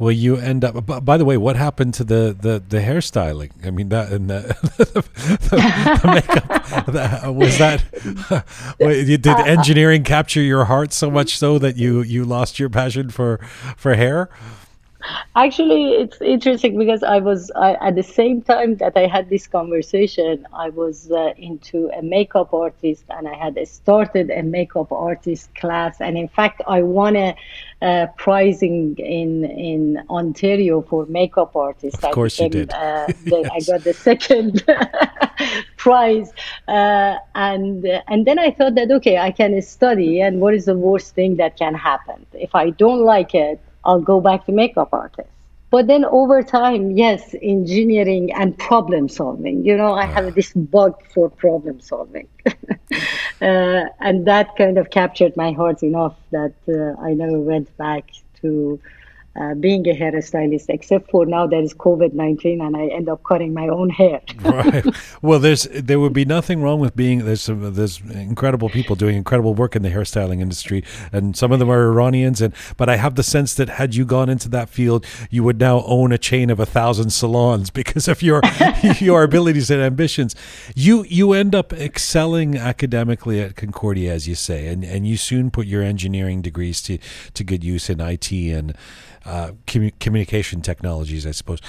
[0.02, 1.04] Well, you end up.
[1.04, 3.52] By the way, what happened to the the, the hairstyling?
[3.64, 4.40] I mean, that and the,
[4.78, 5.02] the,
[6.02, 7.84] the makeup that, was that.
[8.80, 12.68] did uh, uh, engineering capture your heart so much so that you you lost your
[12.68, 13.38] passion for
[13.76, 14.28] for hair?
[15.34, 19.46] Actually, it's interesting because I was I, at the same time that I had this
[19.46, 25.54] conversation, I was uh, into a makeup artist and I had started a makeup artist
[25.54, 26.00] class.
[26.00, 27.36] And in fact, I won a,
[28.16, 32.04] prize in, in, in Ontario for makeup artists.
[32.04, 32.72] Of course, became, you did.
[32.72, 33.50] Uh, the, yes.
[33.52, 34.64] I got the second
[35.76, 36.32] prize,
[36.68, 40.76] uh, and and then I thought that okay, I can study, and what is the
[40.76, 43.60] worst thing that can happen if I don't like it?
[43.84, 45.28] I'll go back to makeup artist.
[45.70, 49.64] But then over time, yes, engineering and problem solving.
[49.64, 52.28] You know, I have this bug for problem solving.
[53.40, 58.10] uh, and that kind of captured my heart enough that uh, I never went back
[58.42, 58.78] to
[59.34, 63.22] uh, being a hairstylist, except for now there is COVID nineteen, and I end up
[63.24, 64.20] cutting my own hair.
[64.40, 64.84] right.
[65.22, 69.16] Well, there's there would be nothing wrong with being there's some there's incredible people doing
[69.16, 72.42] incredible work in the hairstyling industry, and some of them are Iranians.
[72.42, 75.58] And but I have the sense that had you gone into that field, you would
[75.58, 78.42] now own a chain of a thousand salons because of your
[78.98, 80.34] your abilities and ambitions.
[80.74, 85.50] You you end up excelling academically at Concordia, as you say, and and you soon
[85.50, 86.98] put your engineering degrees to
[87.32, 88.74] to good use in IT and
[89.24, 91.60] uh, commu- communication technologies, I suppose.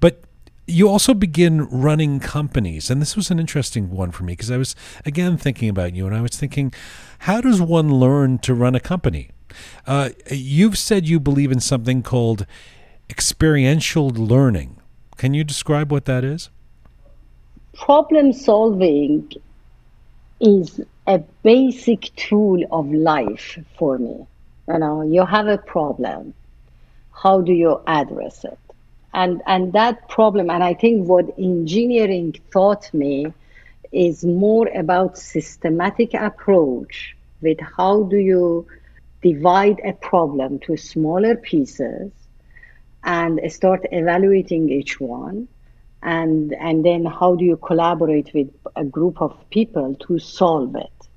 [0.00, 0.22] But
[0.66, 4.56] you also begin running companies, and this was an interesting one for me because I
[4.56, 6.72] was again thinking about you, and I was thinking,
[7.20, 9.30] how does one learn to run a company?
[9.86, 12.46] Uh, you've said you believe in something called
[13.08, 14.76] experiential learning.
[15.16, 16.50] Can you describe what that is?
[17.74, 19.30] Problem solving
[20.40, 24.26] is a basic tool of life for me.
[24.68, 26.32] You know, you have a problem
[27.22, 28.58] how do you address it?
[29.12, 33.32] And, and that problem, and I think what engineering taught me
[33.92, 38.66] is more about systematic approach with how do you
[39.22, 42.12] divide a problem to smaller pieces
[43.02, 45.48] and start evaluating each one
[46.02, 51.08] and and then how do you collaborate with a group of people to solve it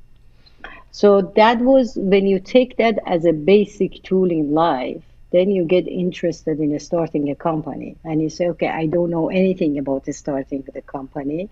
[0.92, 5.66] so that was when you take that as a basic tool in life then you
[5.66, 10.06] get interested in starting a company and you say, okay, I don't know anything about
[10.14, 11.50] starting the company.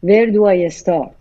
[0.00, 1.14] Where do I start?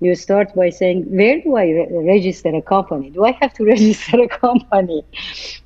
[0.00, 3.10] You start by saying, where do I re- register a company?
[3.10, 5.04] Do I have to register a company?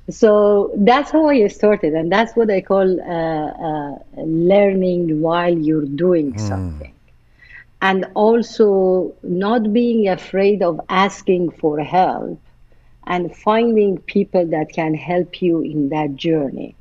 [0.09, 1.93] So that's how I started.
[1.93, 6.39] And that's what I call uh, uh, learning while you're doing mm.
[6.39, 6.93] something.
[7.81, 12.39] And also not being afraid of asking for help
[13.07, 16.75] and finding people that can help you in that journey.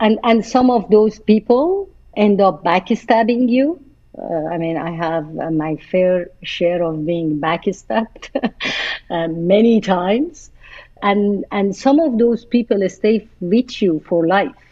[0.00, 3.80] And, and some of those people end up backstabbing you.
[4.18, 8.52] Uh, I mean, I have uh, my fair share of being backstabbed
[9.10, 10.50] uh, many times.
[11.02, 14.69] And, and some of those people stay with you for life.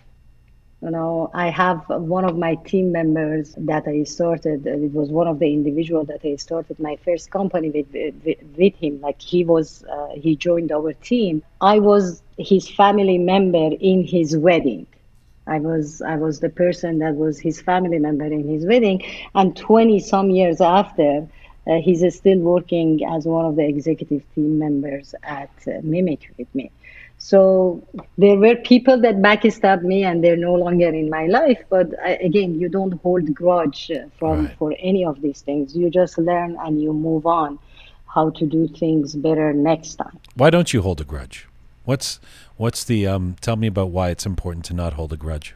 [0.81, 4.65] You know, I have one of my team members that I started.
[4.67, 7.93] It was one of the individuals that I started my first company with,
[8.25, 9.01] with, with him.
[9.01, 11.43] Like he was, uh, he joined our team.
[11.61, 14.87] I was his family member in his wedding.
[15.49, 19.03] I was I was the person that was his family member in his wedding,
[19.35, 21.27] and 20 some years after,
[21.67, 26.55] uh, he's still working as one of the executive team members at uh, mimik with
[26.55, 26.71] me.
[27.19, 27.85] So
[28.17, 31.59] there were people that backstabbed me, and they're no longer in my life.
[31.69, 34.57] But I, again, you don't hold grudge from right.
[34.57, 35.77] for any of these things.
[35.77, 37.59] You just learn and you move on
[38.07, 40.19] how to do things better next time.
[40.35, 41.47] Why don't you hold a grudge?
[41.85, 42.21] What's
[42.57, 45.55] what's the um, tell me about why it's important to not hold a grudge?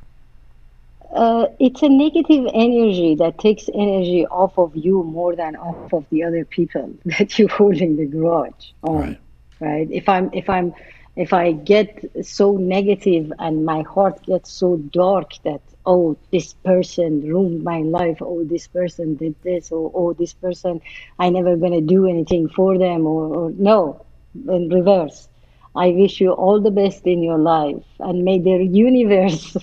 [1.14, 6.06] Uh, it's a negative energy that takes energy off of you more than off of
[6.10, 9.00] the other people that you're holding the grudge on.
[9.00, 9.20] Right.
[9.60, 9.90] right?
[9.90, 10.74] If I'm if I'm
[11.16, 17.20] if I get so negative and my heart gets so dark that oh this person
[17.26, 20.80] ruined my life oh this person did this or oh this person
[21.18, 24.04] I never gonna do anything for them or, or no
[24.48, 25.28] in reverse.
[25.74, 29.56] I wish you all the best in your life and may the universe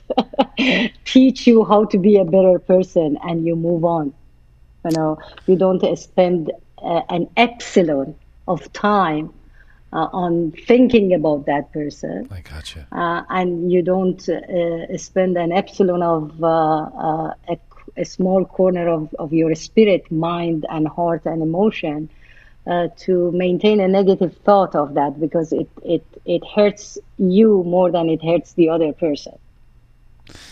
[1.05, 4.13] teach you how to be a better person and you move on.
[4.85, 8.15] You know you don't spend uh, an epsilon
[8.47, 9.33] of time
[9.91, 12.27] uh, on thinking about that person.
[12.31, 12.87] I gotcha.
[12.91, 17.57] Uh, and you don't uh, spend an epsilon of uh, uh, a,
[17.97, 22.09] a, small corner of, of your spirit, mind, and heart and emotion
[22.67, 27.91] uh, to maintain a negative thought of that because it, it, it hurts you more
[27.91, 29.37] than it hurts the other person.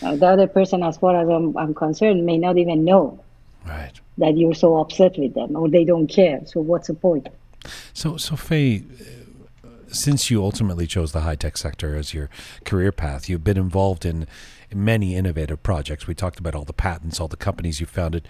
[0.02, 3.24] the other person, as far as I'm, I'm concerned, may not even know
[3.68, 3.94] right.
[4.18, 6.42] that you're so upset with them or they don't care.
[6.48, 7.28] So, what's the point?
[7.94, 8.84] So, so Faye,
[9.92, 12.30] since you ultimately chose the high tech sector as your
[12.66, 14.28] career path, you've been involved in
[14.74, 16.08] many innovative projects.
[16.08, 18.28] We talked about all the patents, all the companies you founded.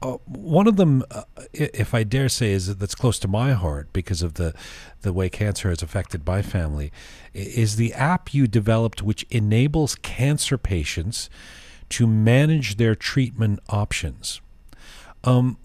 [0.00, 3.92] Uh, one of them, uh, if I dare say, is that's close to my heart
[3.92, 4.54] because of the
[5.02, 6.92] the way cancer has affected my family,
[7.34, 11.28] is the app you developed, which enables cancer patients
[11.90, 14.40] to manage their treatment options.
[15.24, 15.58] Um,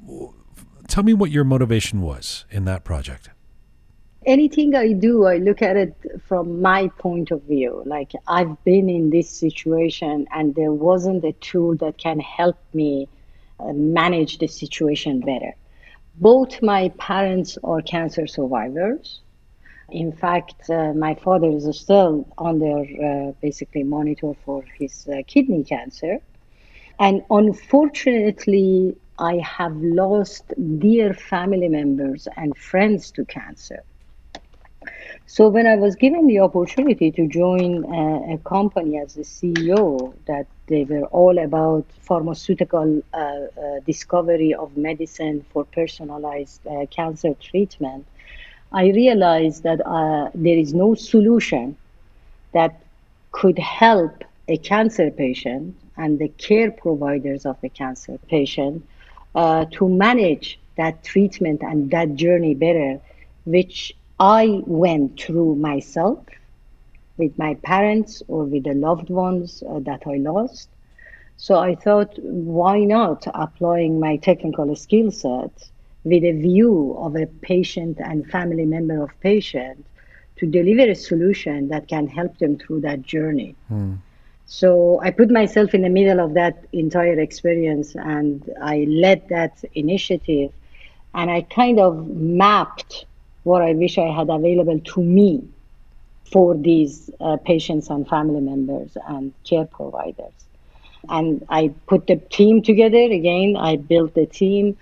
[0.87, 3.29] tell me what your motivation was in that project
[4.25, 5.95] anything I do, I look at it
[6.27, 7.83] from my point of view.
[7.85, 13.07] Like I've been in this situation and there wasn't a tool that can help me
[13.59, 15.53] uh, manage the situation better.
[16.15, 19.21] Both my parents are cancer survivors.
[19.89, 25.63] In fact, uh, my father is still under uh, basically monitor for his uh, kidney
[25.63, 26.19] cancer.
[26.99, 33.83] And unfortunately, I have lost dear family members and friends to cancer.
[35.27, 40.13] So when I was given the opportunity to join a, a company as the CEO,
[40.27, 47.33] that they were all about pharmaceutical uh, uh, discovery of medicine for personalized uh, cancer
[47.41, 48.05] treatment,
[48.71, 51.75] I realized that uh, there is no solution
[52.53, 52.79] that
[53.31, 58.87] could help a cancer patient and the care providers of the cancer patient
[59.33, 63.01] uh, to manage that treatment and that journey better,
[63.45, 66.25] which I went through myself
[67.17, 70.69] with my parents or with the loved ones uh, that I lost.
[71.37, 75.69] So I thought, why not applying my technical skill set
[76.03, 79.85] with a view of a patient and family member of patient
[80.37, 83.55] to deliver a solution that can help them through that journey.
[83.71, 83.97] Mm.
[84.45, 89.63] So I put myself in the middle of that entire experience and I led that
[89.73, 90.51] initiative
[91.13, 93.05] and I kind of mapped
[93.45, 95.47] what I wish I had available to me
[96.31, 100.33] for these uh, patients and family members and care providers.
[101.09, 103.55] And I put the team together again.
[103.55, 104.75] I built the team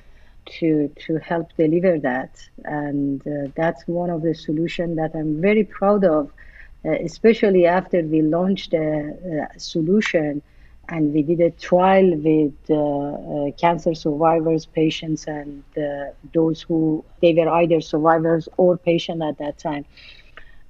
[0.59, 2.31] to to help deliver that,
[2.65, 6.31] and uh, that's one of the solutions that I'm very proud of,
[6.85, 10.41] uh, especially after we launched the a solution
[10.89, 17.03] and we did a trial with uh, uh, cancer survivors, patients, and uh, those who
[17.21, 19.85] they were either survivors or patient at that time.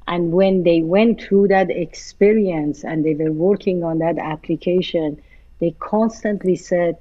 [0.08, 5.22] And when they went through that experience and they were working on that application,
[5.60, 6.98] they constantly said,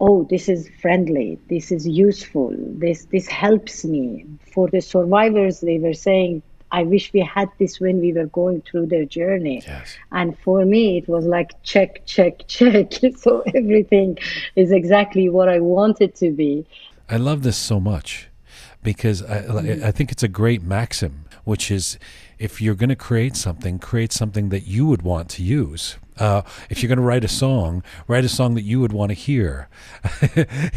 [0.00, 1.38] "Oh, this is friendly.
[1.48, 2.54] This is useful.
[2.58, 6.42] This this helps me." For the survivors, they were saying
[6.74, 9.62] I wish we had this when we were going through their journey.
[9.64, 9.96] Yes.
[10.10, 12.92] And for me, it was like check, check, check.
[13.16, 14.18] so everything
[14.56, 16.66] is exactly what I wanted to be.
[17.08, 18.28] I love this so much
[18.82, 19.84] because I, mm-hmm.
[19.84, 21.96] I think it's a great maxim, which is
[22.44, 25.96] if you're going to create something, create something that you would want to use.
[26.18, 29.08] Uh, if you're going to write a song, write a song that you would want
[29.10, 29.68] to hear.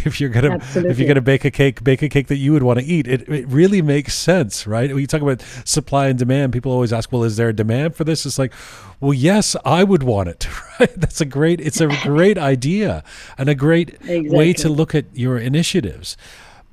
[0.07, 2.37] if you're going to if you're going to bake a cake, bake a cake that
[2.37, 3.05] you would want to eat.
[3.05, 4.89] It, it really makes sense, right?
[4.89, 7.95] When you talk about supply and demand, people always ask, "Well, is there a demand
[7.95, 8.53] for this?" It's like,
[8.99, 10.47] well, yes, I would want it.
[10.79, 10.93] Right?
[10.95, 11.59] That's a great.
[11.59, 13.03] It's a great idea
[13.35, 14.29] and a great exactly.
[14.29, 16.15] way to look at your initiatives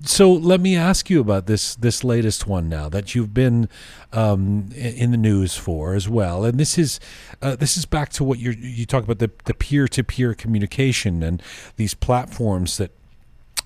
[0.03, 3.69] so let me ask you about this this latest one now that you've been
[4.13, 7.01] um, in the news for as well, and this is
[7.41, 10.35] uh, this is back to what you you talk about the the peer to peer
[10.35, 11.43] communication and
[11.77, 12.91] these platforms that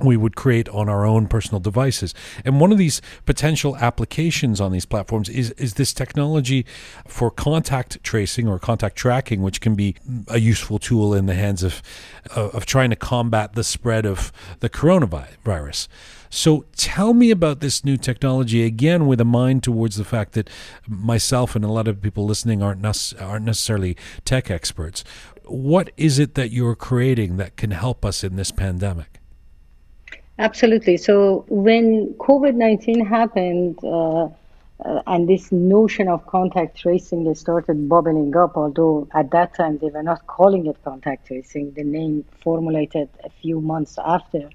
[0.00, 2.14] we would create on our own personal devices.
[2.44, 6.64] And one of these potential applications on these platforms is, is this technology
[7.06, 9.96] for contact tracing or contact tracking, which can be
[10.28, 11.82] a useful tool in the hands of,
[12.34, 15.88] of trying to combat the spread of the coronavirus.
[16.30, 20.50] So tell me about this new technology again, with a mind towards the fact that
[20.86, 22.84] myself and a lot of people listening aren't
[23.20, 25.04] aren't necessarily tech experts.
[25.44, 29.20] What is it that you're creating that can help us in this pandemic?
[30.38, 30.96] Absolutely.
[30.98, 33.78] So when COVID nineteen happened.
[33.82, 34.28] Uh,
[34.84, 39.88] uh, and this notion of contact tracing started bubbling up, although at that time they
[39.88, 44.48] were not calling it contact tracing, the name formulated a few months after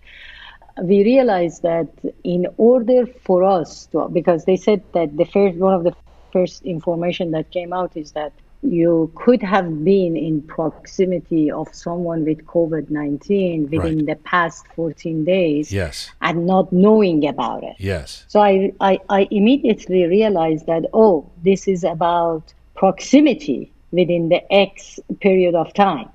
[0.81, 1.89] we realized that
[2.23, 5.93] in order for us to, because they said that the first one of the
[6.31, 12.23] first information that came out is that you could have been in proximity of someone
[12.25, 14.05] with COVID 19 within right.
[14.05, 16.09] the past 14 days yes.
[16.21, 17.75] and not knowing about it.
[17.77, 18.23] Yes.
[18.29, 24.99] So I, I, I immediately realized that, oh, this is about proximity within the X
[25.19, 26.09] period of time.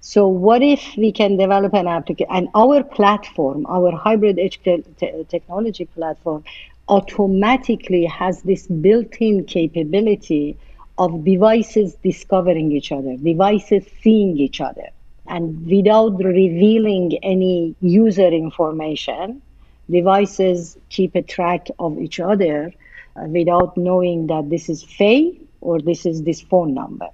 [0.00, 4.82] So what if we can develop an application and our platform, our hybrid edge te-
[4.98, 6.44] te- technology platform,
[6.88, 10.56] automatically has this built-in capability
[10.98, 14.88] of devices discovering each other, devices seeing each other,
[15.26, 19.42] and without revealing any user information,
[19.90, 22.72] devices keep a track of each other
[23.16, 27.08] uh, without knowing that this is Faye or this is this phone number.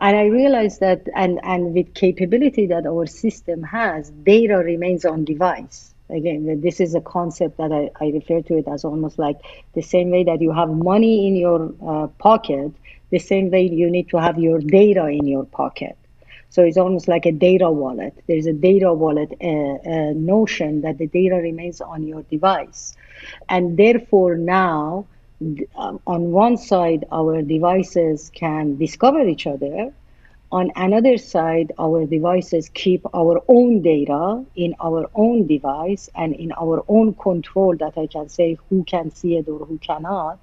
[0.00, 5.24] And I realized that, and, and with capability that our system has, data remains on
[5.24, 5.94] device.
[6.08, 9.36] Again, this is a concept that I, I refer to it as almost like
[9.74, 12.72] the same way that you have money in your uh, pocket,
[13.10, 15.96] the same way you need to have your data in your pocket.
[16.48, 18.14] So it's almost like a data wallet.
[18.26, 22.96] There's a data wallet uh, uh, notion that the data remains on your device.
[23.48, 25.06] And therefore, now
[25.76, 29.92] um, on one side, our devices can discover each other.
[30.52, 36.52] On another side, our devices keep our own data in our own device and in
[36.52, 40.38] our own control that I can say who can see it or who cannot.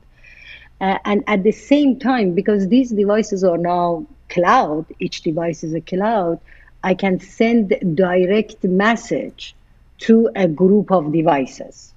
[0.79, 5.73] Uh, and at the same time, because these devices are now cloud, each device is
[5.73, 6.39] a cloud,
[6.83, 9.55] I can send direct message
[9.99, 11.93] to a group of devices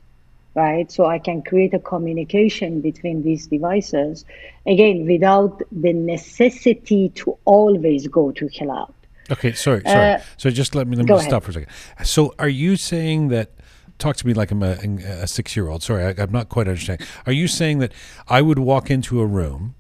[0.55, 0.90] right?
[0.90, 4.24] So I can create a communication between these devices,
[4.66, 8.92] again, without the necessity to always go to cloud.
[9.30, 10.14] Okay, sorry, sorry.
[10.14, 11.44] Uh, so just let me let me stop ahead.
[11.44, 11.72] for a second.
[12.05, 13.53] So are you saying that?
[13.98, 14.78] Talk to me like I'm a,
[15.22, 15.82] a six-year-old.
[15.82, 17.07] Sorry, I, I'm not quite understanding.
[17.26, 17.92] Are you saying that
[18.28, 19.74] I would walk into a room,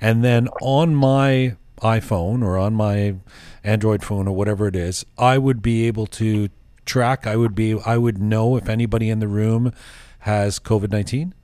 [0.00, 3.16] and then on my iPhone or on my
[3.64, 6.48] Android phone or whatever it is, I would be able to
[6.88, 9.72] track, I would be I would know if anybody in the room
[10.20, 11.34] has COVID nineteen?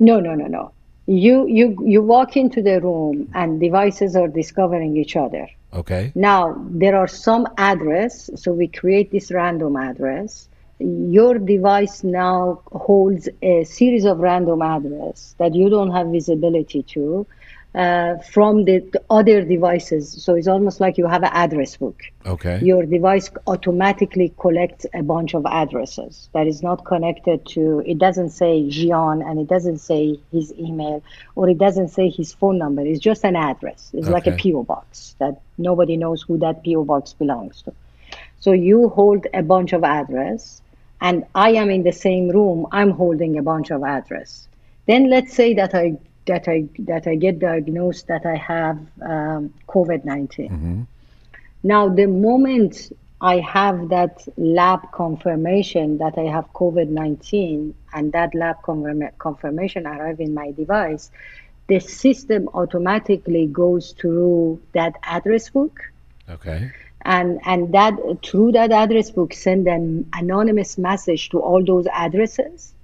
[0.00, 0.72] No, no, no, no.
[1.06, 5.48] You you you walk into the room and devices are discovering each other.
[5.72, 6.12] Okay.
[6.14, 10.48] Now there are some address, so we create this random address.
[10.80, 17.26] Your device now holds a series of random address that you don't have visibility to
[17.74, 20.22] uh, from the, the, other devices.
[20.22, 22.00] So it's almost like you have an address book.
[22.24, 22.58] Okay.
[22.62, 28.30] Your device automatically collects a bunch of addresses that is not connected to, it doesn't
[28.30, 31.02] say Jian and it doesn't say his email
[31.34, 32.82] or it doesn't say his phone number.
[32.82, 33.90] It's just an address.
[33.92, 34.12] It's okay.
[34.12, 37.74] like a PO box that nobody knows who that PO box belongs to.
[38.40, 40.62] So you hold a bunch of address
[41.00, 44.48] and I am in the same room, I'm holding a bunch of address.
[44.86, 45.98] Then let's say that I
[46.28, 50.82] that I that I get diagnosed that I have um, COVID 19 mm-hmm.
[51.62, 58.34] Now, the moment I have that lab confirmation that I have COVID 19 and that
[58.34, 61.10] lab confirm- confirmation arrive in my device,
[61.66, 65.80] the system automatically goes through that address book.
[66.30, 66.70] Okay.
[67.02, 72.74] And, and that through that address book send an anonymous message to all those addresses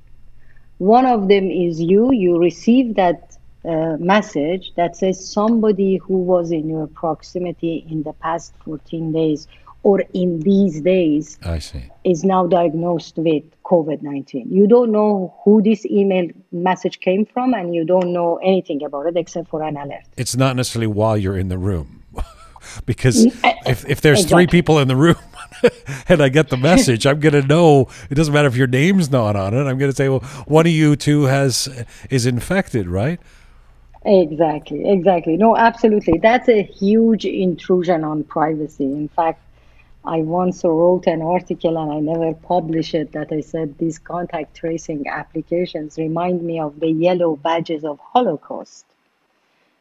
[0.79, 3.34] one of them is you you receive that
[3.65, 9.49] uh, message that says somebody who was in your proximity in the past 14 days
[9.85, 11.85] or in these days I see.
[12.03, 14.51] is now diagnosed with COVID 19.
[14.51, 19.07] You don't know who this email message came from, and you don't know anything about
[19.07, 20.03] it except for an alert.
[20.17, 22.03] It's not necessarily while you're in the room.
[22.87, 23.27] because
[23.67, 24.47] if, if there's exactly.
[24.47, 25.17] three people in the room
[26.09, 27.89] and I get the message, I'm going to know.
[28.11, 29.65] It doesn't matter if your name's not on it.
[29.65, 31.69] I'm going to say, well, one of you two has
[32.11, 33.21] is infected, right?
[34.07, 35.37] Exactly, exactly.
[35.37, 36.19] No, absolutely.
[36.19, 38.85] That's a huge intrusion on privacy.
[38.85, 39.43] In fact,
[40.05, 44.55] I once wrote an article and I never published it that I said these contact
[44.57, 48.87] tracing applications remind me of the yellow badges of Holocaust.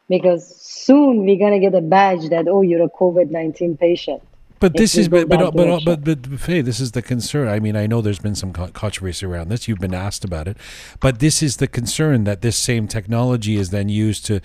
[0.07, 4.23] Because soon we're going to get a badge that, oh, you're a COVID 19 patient.
[4.63, 7.49] But this is but but, but but but Faye, this is the concern.
[7.49, 9.67] I mean, I know there's been some controversy around this.
[9.67, 10.55] You've been asked about it,
[11.01, 14.39] but this is the concern that this same technology is then used to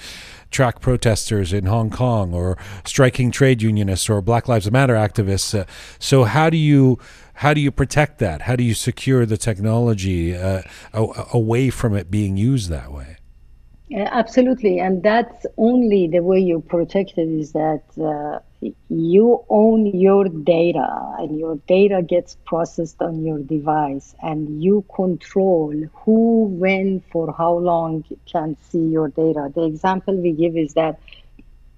[0.51, 5.57] track protesters in Hong Kong or striking trade unionists or Black Lives Matter activists.
[5.57, 5.67] Uh,
[6.01, 6.99] so how do you
[7.35, 8.43] how do you protect that?
[8.43, 10.63] How do you secure the technology uh,
[10.93, 13.18] away from it being used that way?
[13.95, 18.41] Absolutely, and that's only the way you protect it is that uh,
[18.89, 25.73] you own your data and your data gets processed on your device and you control
[25.95, 29.51] who when for how long can see your data.
[29.55, 31.01] The example we give is that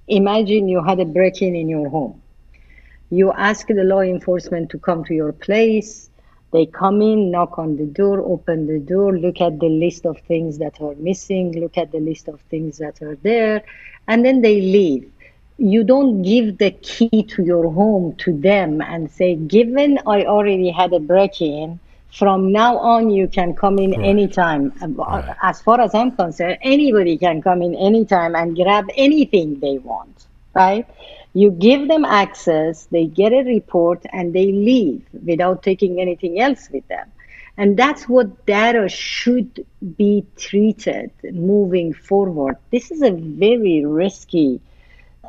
[0.08, 2.22] imagine you had a break-in in your home.
[3.10, 6.09] You ask the law enforcement to come to your place
[6.52, 10.18] they come in knock on the door open the door look at the list of
[10.20, 13.62] things that are missing look at the list of things that are there
[14.08, 15.10] and then they leave
[15.60, 20.70] you don't give the key to your home to them and say, given I already
[20.70, 21.78] had a break in,
[22.10, 24.00] from now on you can come in right.
[24.00, 24.72] anytime.
[24.80, 25.36] Right.
[25.42, 30.26] As far as I'm concerned, anybody can come in anytime and grab anything they want,
[30.54, 30.88] right?
[31.32, 36.68] You give them access, they get a report, and they leave without taking anything else
[36.72, 37.10] with them.
[37.56, 39.66] And that's what data should
[39.96, 42.56] be treated moving forward.
[42.70, 44.60] This is a very risky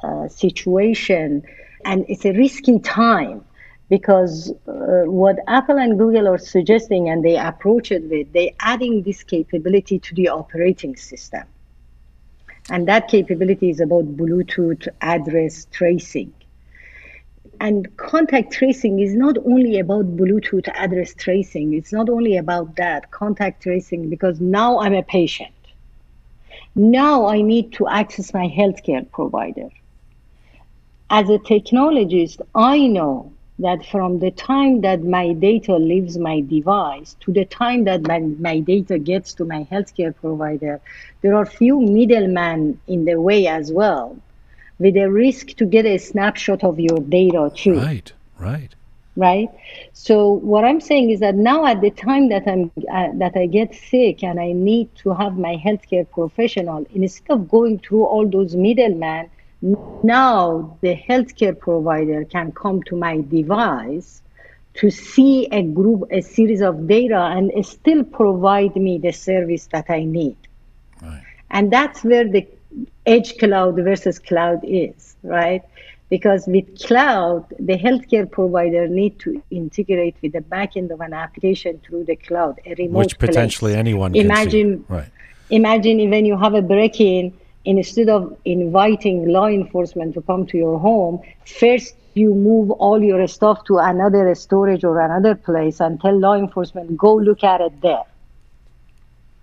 [0.04, 1.43] uh, situation,
[1.86, 3.43] and it's a risky time
[3.89, 9.04] because uh, what Apple and Google are suggesting, and they approach it with, they're adding
[9.04, 11.43] this capability to the operating system,
[12.70, 16.34] and that capability is about Bluetooth address tracing.
[17.59, 21.74] And contact tracing is not only about Bluetooth address tracing.
[21.74, 25.53] It's not only about that contact tracing because now I'm a patient
[26.76, 29.70] Now I need to access my healthcare provider.
[31.09, 37.16] As a technologist, I know that from the time that my data leaves my device
[37.22, 40.82] to the time that my, my data gets to my healthcare provider,
[41.22, 44.18] there are few middlemen in the way as well,
[44.80, 47.78] with a risk to get a snapshot of your data too.
[47.78, 48.76] Right, right.
[49.18, 49.49] Right.
[49.91, 53.45] So what I'm saying is that now at the time that I'm uh, that I
[53.45, 58.26] get sick and I need to have my healthcare professional, instead of going through all
[58.26, 59.30] those middlemen,
[59.62, 64.22] now the healthcare provider can come to my device
[64.76, 69.86] to see a group, a series of data, and still provide me the service that
[69.89, 70.38] I need.
[71.01, 71.24] Right.
[71.49, 72.47] And that's where the
[73.05, 75.62] edge cloud versus cloud is, right?
[76.09, 81.82] Because with cloud, the healthcare provider need to integrate with the backend of an application
[81.86, 83.80] through the cloud, a remote which potentially place.
[83.80, 85.09] anyone imagine, Right.
[85.49, 87.34] Imagine when you have a break-in
[87.66, 93.26] instead of inviting law enforcement to come to your home, first you move all your
[93.28, 97.82] stuff to another storage or another place and tell law enforcement, go look at it
[97.82, 98.03] there.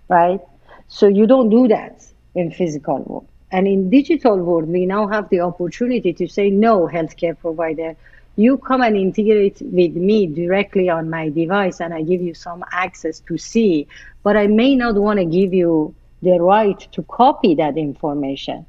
[0.07, 0.41] Right?
[0.87, 2.05] So you don't do that
[2.35, 3.27] in physical world.
[3.51, 7.95] And in digital world, we now have the opportunity to say, no, healthcare provider,
[8.35, 12.63] you come and integrate with me directly on my device and I give you some
[12.71, 13.87] access to see,
[14.23, 18.65] but I may not want to give you the right to copy that information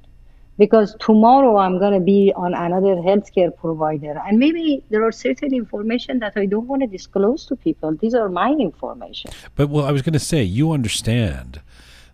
[0.58, 5.54] because tomorrow I'm going to be on another healthcare provider and maybe there are certain
[5.54, 7.96] information that I don't want to disclose to people.
[7.96, 9.30] These are my information.
[9.54, 11.60] But well, I was going to say you understand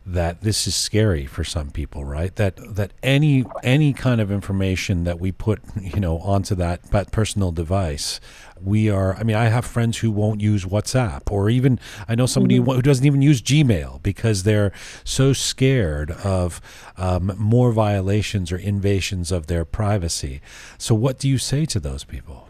[0.06, 2.34] that this is scary for some people, right?
[2.36, 7.10] That that any any kind of information that we put, you know, onto that, that
[7.10, 8.20] personal device,
[8.62, 9.16] we are.
[9.16, 12.70] I mean, I have friends who won't use WhatsApp, or even I know somebody mm-hmm.
[12.70, 16.60] who doesn't even use Gmail because they're so scared of
[16.96, 20.40] um, more violations or invasions of their privacy.
[20.78, 22.45] So, what do you say to those people?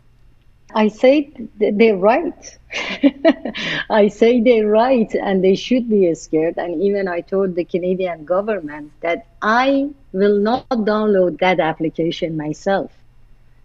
[0.77, 2.59] I say they're right.
[3.91, 6.59] I say they're right and they should be scared.
[6.59, 12.93] And even I told the Canadian government that I will not download that application myself.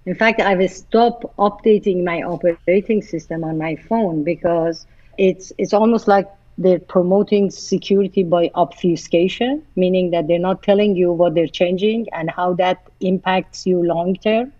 [0.06, 4.88] In fact, I will stop updating my operating system on my phone because
[5.18, 11.12] it's it's almost like they're promoting security by obfuscation, meaning that they're not telling you
[11.12, 14.54] what they're changing and how that impacts you long term.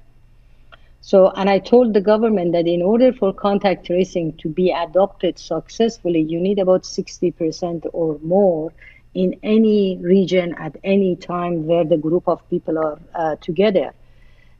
[1.04, 5.40] So, and I told the government that in order for contact tracing to be adopted
[5.40, 8.72] successfully, you need about 60% or more
[9.16, 13.94] in any region at any time where the group of people are uh, together.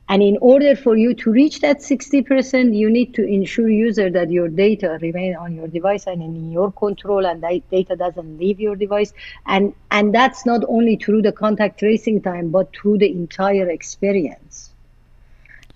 [0.08, 4.28] And in order for you to reach that 60%, you need to ensure user that
[4.32, 8.58] your data remain on your device and in your control and that data doesn't leave
[8.58, 9.12] your device.
[9.46, 14.71] And, and that's not only through the contact tracing time, but through the entire experience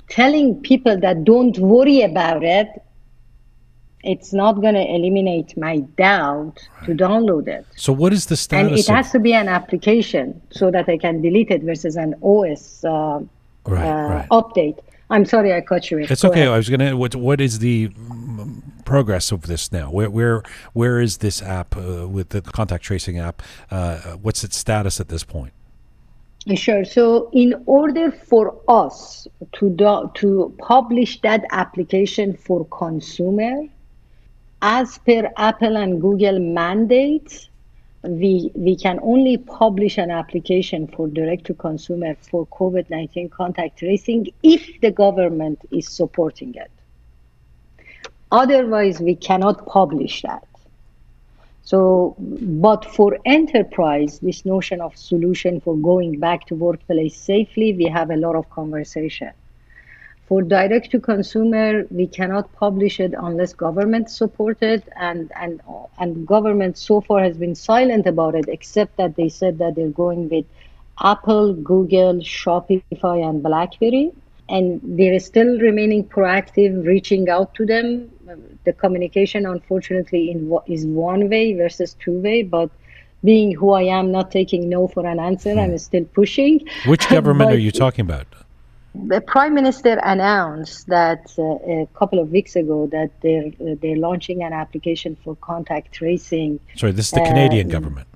[0.09, 2.69] telling people that don't worry about it,
[4.07, 6.87] it's not going to eliminate my doubt right.
[6.87, 7.67] to download it.
[7.77, 8.71] So, what is the status?
[8.71, 12.15] And it has to be an application so that I can delete it versus an
[12.23, 13.21] OS uh,
[13.67, 14.29] right, uh, right.
[14.31, 14.79] update.
[15.11, 15.99] I'm sorry I cut you.
[15.99, 16.43] It's Go okay.
[16.43, 16.53] Ahead.
[16.53, 16.95] I was going to.
[16.95, 17.91] What What is the
[18.85, 19.91] progress of this now?
[19.91, 20.43] Where Where
[20.73, 23.43] Where is this app uh, with the contact tracing app?
[23.71, 25.53] Uh, what's its status at this point?
[26.55, 26.85] Sure.
[26.85, 33.65] So, in order for us to do, to publish that application for consumer,
[34.63, 37.51] as per Apple and Google mandates,
[38.05, 43.81] we we can only publish an application for direct to consumer for COVID nineteen contact
[43.81, 46.71] tracing if the government is supporting it.
[48.31, 50.46] Otherwise, we cannot publish that.
[51.67, 57.87] So, but for enterprise, this notion of solution for going back to workplace safely, we
[57.87, 59.33] have a lot of conversation.
[60.29, 65.61] For direct to consumer, we cannot publish it unless government supported, and and
[65.99, 69.99] and government so far has been silent about it, except that they said that they're
[70.05, 70.47] going with
[71.03, 74.13] Apple, Google, Shopify, and BlackBerry
[74.49, 78.11] and we're still remaining proactive, reaching out to them.
[78.65, 82.71] The communication, unfortunately, in is one way versus two way, but
[83.25, 85.59] being who I am, not taking no for an answer, hmm.
[85.59, 86.67] I'm still pushing.
[86.87, 88.27] Which government are you talking about?
[88.95, 91.43] The prime minister announced that uh,
[91.83, 96.61] a couple of weeks ago that they're uh, they're launching an application for contact tracing.
[96.77, 98.09] Sorry, this is the Canadian um, government.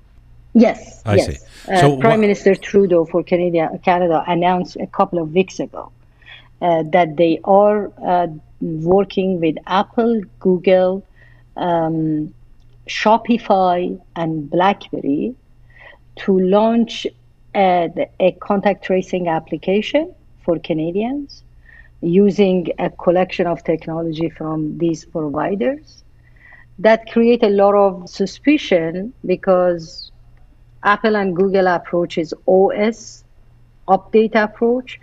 [0.53, 1.25] Yes, I yes.
[1.27, 1.37] see.
[1.79, 5.91] So uh, Prime wh- Minister Trudeau for Canada, Canada announced a couple of weeks ago
[6.61, 8.27] that they are uh,
[8.61, 11.03] working with Apple, Google,
[11.57, 12.33] um,
[12.87, 15.35] Shopify, and BlackBerry
[16.17, 17.07] to launch
[17.55, 17.89] a,
[18.19, 21.43] a contact tracing application for Canadians
[22.01, 26.03] using a collection of technology from these providers
[26.79, 30.11] that create a lot of suspicion because
[30.83, 33.23] Apple and Google approach is OS
[33.87, 34.99] update approach.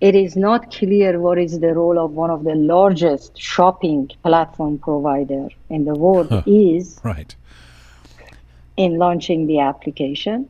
[0.00, 4.78] It is not clear what is the role of one of the largest shopping platform
[4.78, 6.42] provider in the world huh.
[6.46, 7.34] is right
[8.76, 10.48] in launching the application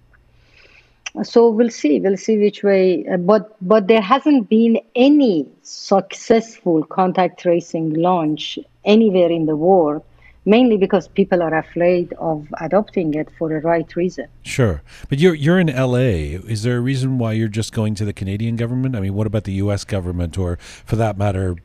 [1.23, 6.83] so we'll see we'll see which way uh, but but there hasn't been any successful
[6.85, 10.03] contact tracing launch anywhere in the world
[10.45, 15.35] mainly because people are afraid of adopting it for the right reason sure but you're
[15.35, 18.97] you're in LA is there a reason why you're just going to the Canadian government
[18.97, 21.57] i mean what about the US government or for that matter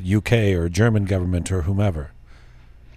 [0.00, 2.12] UK or German government or whomever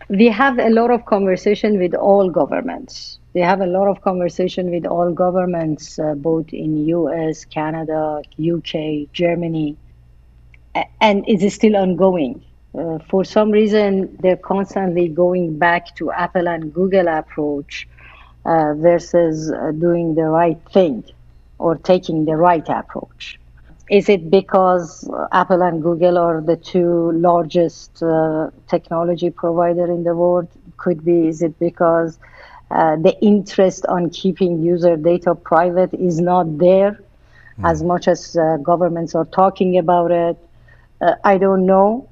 [0.09, 4.71] we have a lot of conversation with all governments we have a lot of conversation
[4.71, 9.77] with all governments, uh, both in U.S., Canada, U.K., Germany,
[10.99, 12.43] and it is still ongoing.
[12.77, 17.87] Uh, for some reason, they're constantly going back to Apple and Google approach
[18.45, 21.03] uh, versus uh, doing the right thing
[21.59, 23.39] or taking the right approach.
[23.89, 30.15] Is it because Apple and Google are the two largest uh, technology provider in the
[30.15, 30.47] world?
[30.77, 31.27] Could be.
[31.27, 32.17] Is it because
[32.71, 36.91] uh, the interest on keeping user data private is not there
[37.59, 37.69] mm.
[37.69, 40.37] as much as uh, governments are talking about it.
[41.01, 42.07] Uh, I don't know.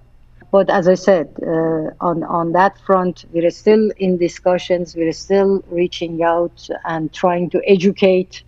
[0.51, 4.95] But as I said, uh, on, on that front, we're still in discussions.
[4.95, 8.43] We're still reaching out and trying to educate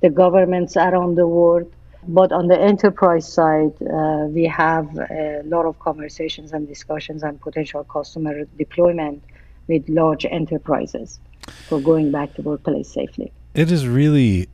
[0.00, 1.72] the governments around the world.
[2.06, 7.40] But on the enterprise side, uh, we have a lot of conversations and discussions and
[7.40, 9.22] potential customer deployment
[9.68, 11.20] with large enterprises
[11.68, 13.32] for going back to workplace safely.
[13.54, 14.48] It is really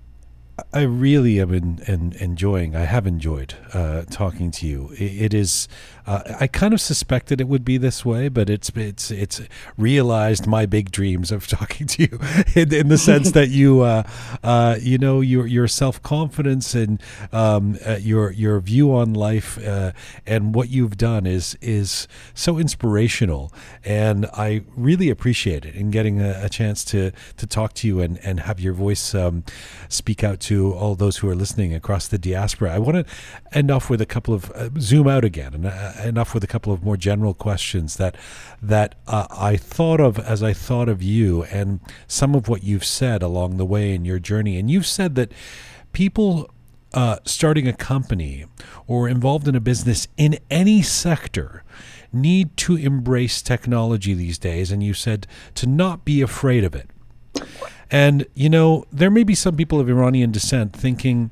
[0.73, 2.77] I really am in, in, enjoying.
[2.77, 4.91] I have enjoyed uh, talking to you.
[4.93, 5.69] it, it is.
[6.07, 9.41] Uh, I kind of suspected it would be this way, but it's it's it's
[9.77, 12.19] realized my big dreams of talking to you
[12.55, 14.03] in, in the sense that you uh,
[14.43, 19.59] uh you know your your self confidence and um, uh, your your view on life
[19.67, 19.93] uh,
[20.27, 23.53] and what you've done is is so inspirational,
[23.85, 28.01] and I really appreciate it in getting a, a chance to to talk to you
[28.01, 29.45] and and have your voice um,
[29.89, 32.75] speak out to all those who are listening across the diaspora.
[32.75, 33.15] I want to
[33.53, 35.67] end off with a couple of uh, zoom out again and
[35.99, 38.17] uh, end with a couple of more general questions that
[38.63, 42.85] that uh, I thought of as I thought of you and some of what you've
[42.85, 44.59] said along the way in your journey.
[44.59, 45.33] And you've said that
[45.93, 46.51] people
[46.93, 48.47] uh, starting a company
[48.87, 51.63] or involved in a business in any sector
[52.13, 54.73] need to embrace technology these days.
[54.73, 56.91] And you said to not be afraid of it.
[57.91, 61.31] And, you know, there may be some people of Iranian descent thinking,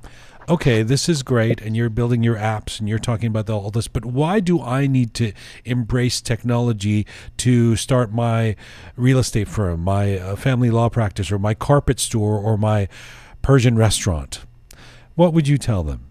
[0.49, 3.89] okay, this is great, and you're building your apps and you're talking about all this,
[3.89, 5.33] but why do I need to
[5.65, 7.07] embrace technology
[7.39, 8.57] to start my
[8.97, 12.89] real estate firm, my uh, family law practice, or my carpet store, or my
[13.43, 14.45] Persian restaurant?
[15.15, 16.07] What would you tell them?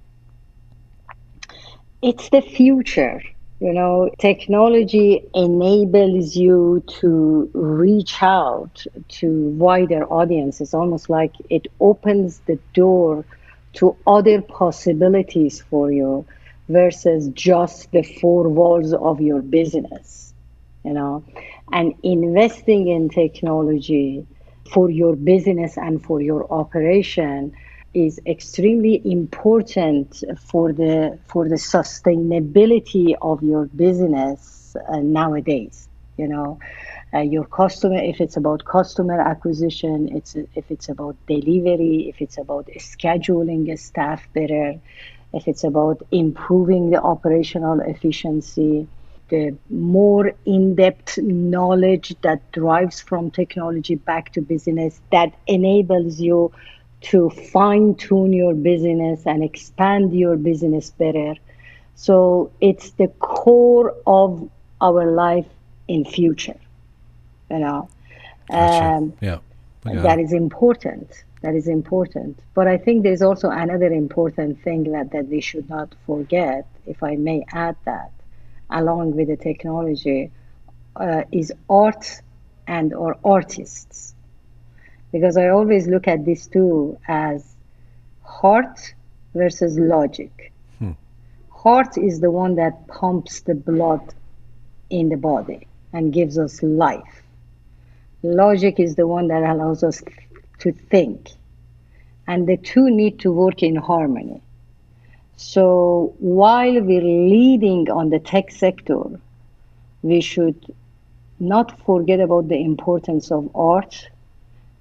[2.01, 3.23] It's the future.
[3.59, 12.39] You know, technology enables you to reach out to wider audiences, almost like it opens
[12.45, 13.25] the door
[13.77, 16.25] to other possibilities for you
[16.69, 20.33] versus just the four walls of your business,
[20.83, 21.23] you know.
[21.71, 24.27] And investing in technology
[24.73, 27.53] for your business and for your operation
[27.93, 36.59] is extremely important for the for the sustainability of your business uh, nowadays you know
[37.17, 42.37] uh, your customer if it's about customer acquisition it's if it's about delivery if it's
[42.37, 44.79] about scheduling staff better
[45.33, 48.87] if it's about improving the operational efficiency
[49.29, 56.51] the more in-depth knowledge that drives from technology back to business that enables you
[57.01, 61.35] to fine tune your business and expand your business better.
[61.95, 64.49] So it's the core of
[64.81, 65.47] our life
[65.87, 66.59] in future,
[67.49, 67.89] you know.
[68.49, 68.85] Gotcha.
[68.85, 69.39] Um, yeah.
[69.83, 71.23] That is important.
[71.41, 72.39] That is important.
[72.53, 77.03] But I think there's also another important thing that, that we should not forget, if
[77.03, 78.11] I may add that,
[78.69, 80.31] along with the technology,
[80.97, 82.21] uh, is art
[82.67, 84.15] and or artists
[85.11, 87.55] because I always look at these two as
[88.23, 88.93] heart
[89.33, 90.51] versus logic.
[90.79, 90.91] Hmm.
[91.49, 94.13] Heart is the one that pumps the blood
[94.89, 97.16] in the body and gives us life.
[98.23, 100.03] Logic is the one that allows us
[100.59, 101.31] to think.
[102.27, 104.41] and the two need to work in harmony.
[105.37, 109.03] So while we're leading on the tech sector,
[110.01, 110.73] we should
[111.39, 114.09] not forget about the importance of art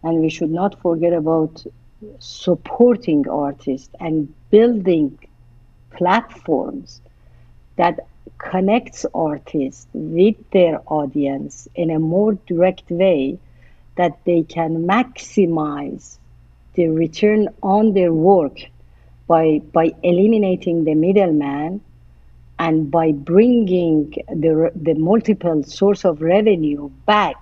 [0.03, 1.64] and we should not forget about
[2.18, 5.18] supporting artists and building
[5.91, 7.01] platforms
[7.76, 8.07] that
[8.39, 13.39] connects artists with their audience in a more direct way
[13.97, 16.18] that they can maximize
[16.74, 18.59] the return on their work
[19.26, 21.80] by by eliminating the middleman
[22.59, 27.37] and by bringing the the multiple source of revenue back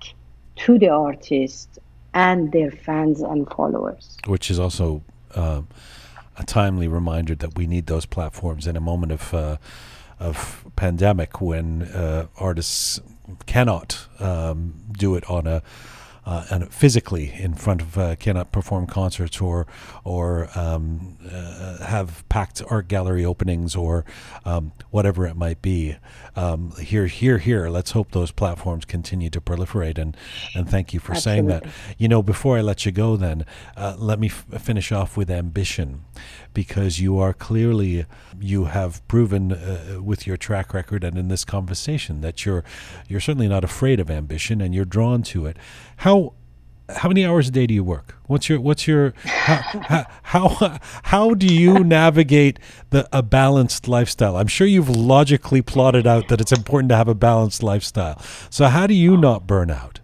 [0.56, 1.78] to the artist
[2.14, 4.16] and their fans and followers.
[4.26, 5.02] Which is also
[5.34, 5.62] uh,
[6.38, 9.56] a timely reminder that we need those platforms in a moment of uh,
[10.24, 13.00] of pandemic when uh, artists
[13.46, 15.62] cannot um, do it on a
[16.26, 19.66] uh, and physically in front of uh, cannot perform concerts or
[20.04, 24.04] or um, uh, have packed art gallery openings or
[24.44, 25.96] um, whatever it might be.
[26.36, 27.68] Um, here, here, here.
[27.68, 29.98] Let's hope those platforms continue to proliferate.
[29.98, 30.16] And
[30.54, 31.50] and thank you for Absolutely.
[31.50, 31.72] saying that.
[31.98, 33.44] You know, before I let you go, then
[33.76, 36.04] uh, let me f- finish off with ambition,
[36.52, 38.06] because you are clearly
[38.40, 42.64] you have proven uh, with your track record and in this conversation that you're
[43.08, 45.56] you're certainly not afraid of ambition and you're drawn to it.
[45.98, 46.13] How
[46.88, 48.14] how many hours a day do you work?
[48.26, 52.58] What's your what's your how how, how do you navigate
[52.90, 54.36] the a balanced lifestyle?
[54.36, 58.20] I'm sure you've logically plotted out that it's important to have a balanced lifestyle.
[58.50, 60.00] So how do you not burn out?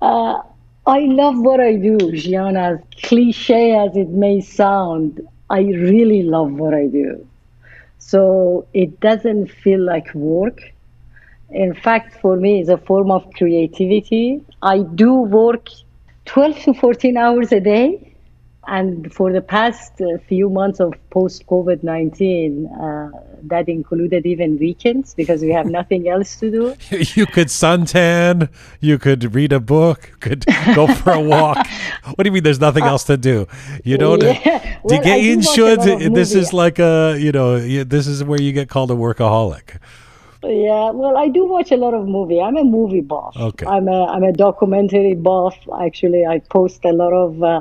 [0.00, 0.40] Uh,
[0.86, 2.56] I love what I do, Jian.
[2.56, 7.26] As cliche as it may sound, I really love what I do.
[7.98, 10.60] So it doesn't feel like work
[11.52, 14.42] in fact, for me, it's a form of creativity.
[14.62, 15.68] I do work
[16.26, 18.08] 12 to 14 hours a day.
[18.68, 23.10] And for the past uh, few months of post COVID 19, uh,
[23.42, 26.76] that included even weekends because we have nothing else to do.
[27.16, 28.48] You could suntan,
[28.80, 30.44] you could read a book, could
[30.76, 31.66] go for a walk.
[32.14, 33.48] what do you mean there's nothing else to do?
[33.82, 34.22] You don't.
[34.22, 34.78] Yeah.
[34.84, 35.80] Well, you get in should.
[36.14, 39.78] This is like a, you know, this is where you get called a workaholic.
[40.44, 42.40] Yeah, well, I do watch a lot of movie.
[42.40, 43.36] I'm a movie buff.
[43.36, 43.66] Okay.
[43.66, 45.56] I'm a I'm a documentary buff.
[45.80, 47.60] Actually, I post a lot of uh,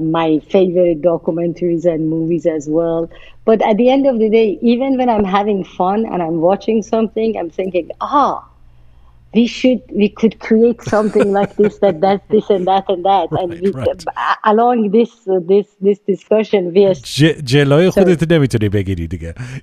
[0.00, 3.10] my favorite documentaries and movies as well.
[3.44, 6.82] But at the end of the day, even when I'm having fun and I'm watching
[6.82, 8.48] something, I'm thinking, ah,
[9.34, 13.28] we should we could create something like this that does this and that and that.
[13.32, 14.04] Right, and we, right.
[14.16, 16.94] uh, along this uh, this this discussion we are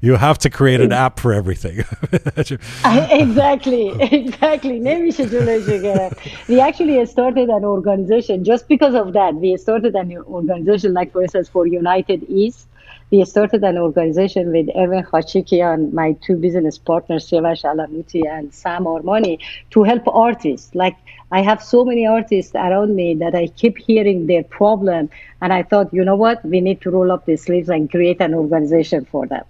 [0.01, 1.83] you have to create an app for everything.
[3.11, 4.79] Exactly exactly.
[6.47, 8.43] We actually started an organization.
[8.43, 12.67] Just because of that we started an organization like for instance for united east
[13.11, 18.85] we started an organization with Erwin Khachikian, my two business partners, Siavash Alamouti and Sam
[18.85, 19.39] Armani,
[19.71, 20.75] to help artists.
[20.75, 20.95] Like
[21.31, 25.09] I have so many artists around me that I keep hearing their problem.
[25.41, 26.43] And I thought, you know what?
[26.43, 29.43] We need to roll up the sleeves and create an organization for them.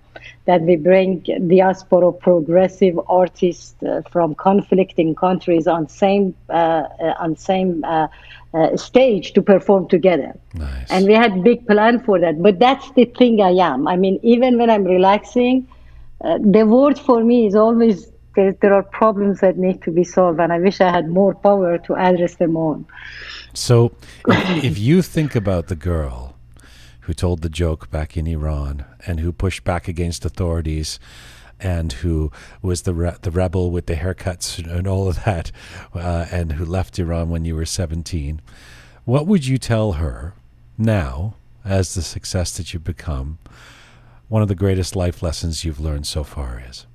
[0.45, 7.37] That we bring diaspora progressive artists uh, from conflicting countries on same uh, uh, on
[7.37, 8.07] same uh,
[8.53, 10.37] uh, stage to perform together.
[10.55, 10.87] Nice.
[10.89, 12.41] And we had big plan for that.
[12.41, 13.87] But that's the thing I am.
[13.87, 15.67] I mean, even when I'm relaxing,
[16.21, 20.05] uh, the word for me is always there, there are problems that need to be
[20.05, 22.85] solved, and I wish I had more power to address them all.
[23.53, 23.91] So,
[24.27, 26.35] if, you think about the girl
[27.01, 30.99] who told the joke back in Iran and who pushed back against authorities
[31.59, 32.31] and who
[32.61, 35.51] was the re- the rebel with the haircuts and all of that,
[35.93, 38.39] uh, and who left Iran when you were 17.
[39.03, 40.33] What would you tell her
[40.77, 41.35] now,
[41.65, 43.39] as the success that you've become?
[44.29, 46.85] One of the greatest life lessons you've learned so far is.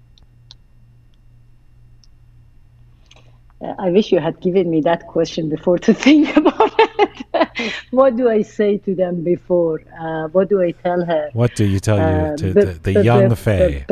[3.63, 7.73] I wish you had given me that question before to think about it.
[7.91, 9.81] what do I say to them before?
[9.99, 11.29] Uh, what do I tell her?
[11.33, 13.85] What do you tell uh, you to the, the, the young Faye?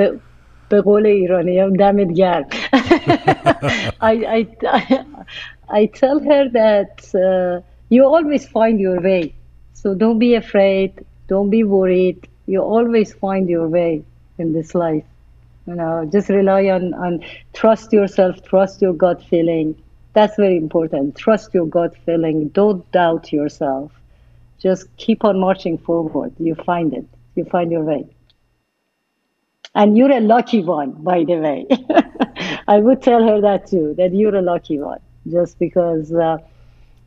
[0.70, 2.46] به قول ایرانی دمت گرم
[4.02, 4.48] I, I,
[5.70, 9.34] I, tell her that uh, you always find your way
[9.74, 10.92] so don't be afraid
[11.28, 14.04] don't be worried you always find your way
[14.38, 15.08] in this life
[15.67, 19.75] you know just rely on, on trust yourself trust your gut feeling.
[20.15, 21.17] That's very important.
[21.17, 22.49] Trust your gut feeling.
[22.49, 23.93] Don't doubt yourself.
[24.59, 26.35] Just keep on marching forward.
[26.39, 27.07] You find it.
[27.35, 28.07] You find your way.
[29.75, 31.67] And you're a lucky one, by the way.
[32.69, 35.01] I would tell her that too, that you're a lucky one,
[35.31, 36.39] just because uh,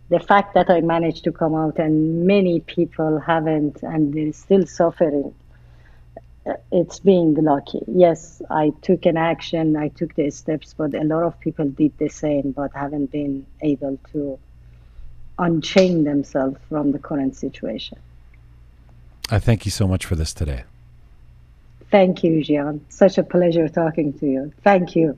[0.09, 4.65] the fact that I managed to come out and many people haven't and they're still
[4.65, 5.33] suffering,
[6.71, 7.81] it's being lucky.
[7.87, 11.97] Yes, I took an action, I took the steps, but a lot of people did
[11.97, 14.37] the same but haven't been able to
[15.39, 17.97] unchain themselves from the current situation.
[19.29, 20.63] I thank you so much for this today.
[21.91, 22.81] Thank you, Jian.
[22.89, 24.53] Such a pleasure talking to you.
[24.63, 25.17] Thank you.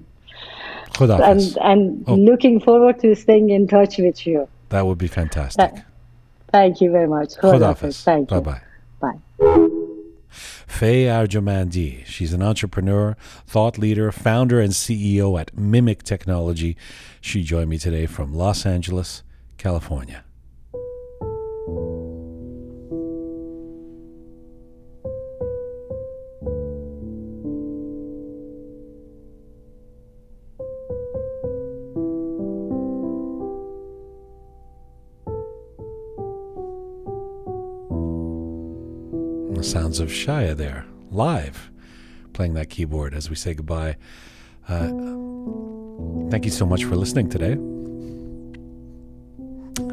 [0.99, 2.15] And, and Oh.
[2.15, 4.47] looking forward to staying in touch with you.
[4.69, 5.73] That would be fantastic.
[6.51, 7.35] Thank you very much.
[7.35, 8.03] Khudafis.
[8.03, 8.41] Thank Bye you.
[8.41, 8.61] bye.
[9.39, 9.66] Bye.
[10.67, 12.05] Faye Arjomandi.
[12.05, 16.77] She's an entrepreneur, thought leader, founder, and CEO at mimik Technology.
[17.19, 19.23] She joined me today from Los Angeles,
[19.57, 20.26] California.
[39.97, 41.71] Sounds of Shaya there, live,
[42.33, 43.95] playing that keyboard as we say goodbye.
[44.67, 44.89] Uh,
[46.29, 47.53] thank you so much for listening today.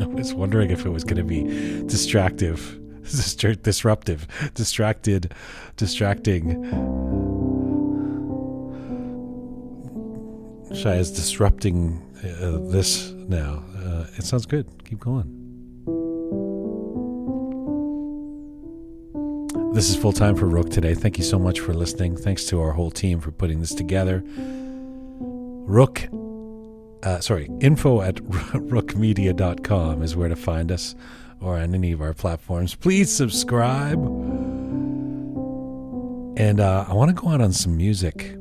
[0.03, 1.45] I was wondering if it was going to be
[1.87, 5.33] distractive, distra- disruptive, distracted,
[5.77, 6.63] distracting.
[10.71, 13.65] Shia is disrupting uh, this now.
[13.79, 14.67] Uh, it sounds good.
[14.85, 15.44] Keep going.
[19.75, 20.95] This is full time for Roqe today.
[20.95, 22.17] Thank you so much for listening.
[22.17, 24.21] Thanks to our whole team for putting this together.
[25.67, 26.09] Roqe,
[27.03, 30.95] uh, sorry, info at roqemedia.com is where to find us
[31.41, 32.77] or on any of our platforms.
[32.77, 33.99] Please subscribe.
[36.39, 38.37] And uh, I want to go out on some music.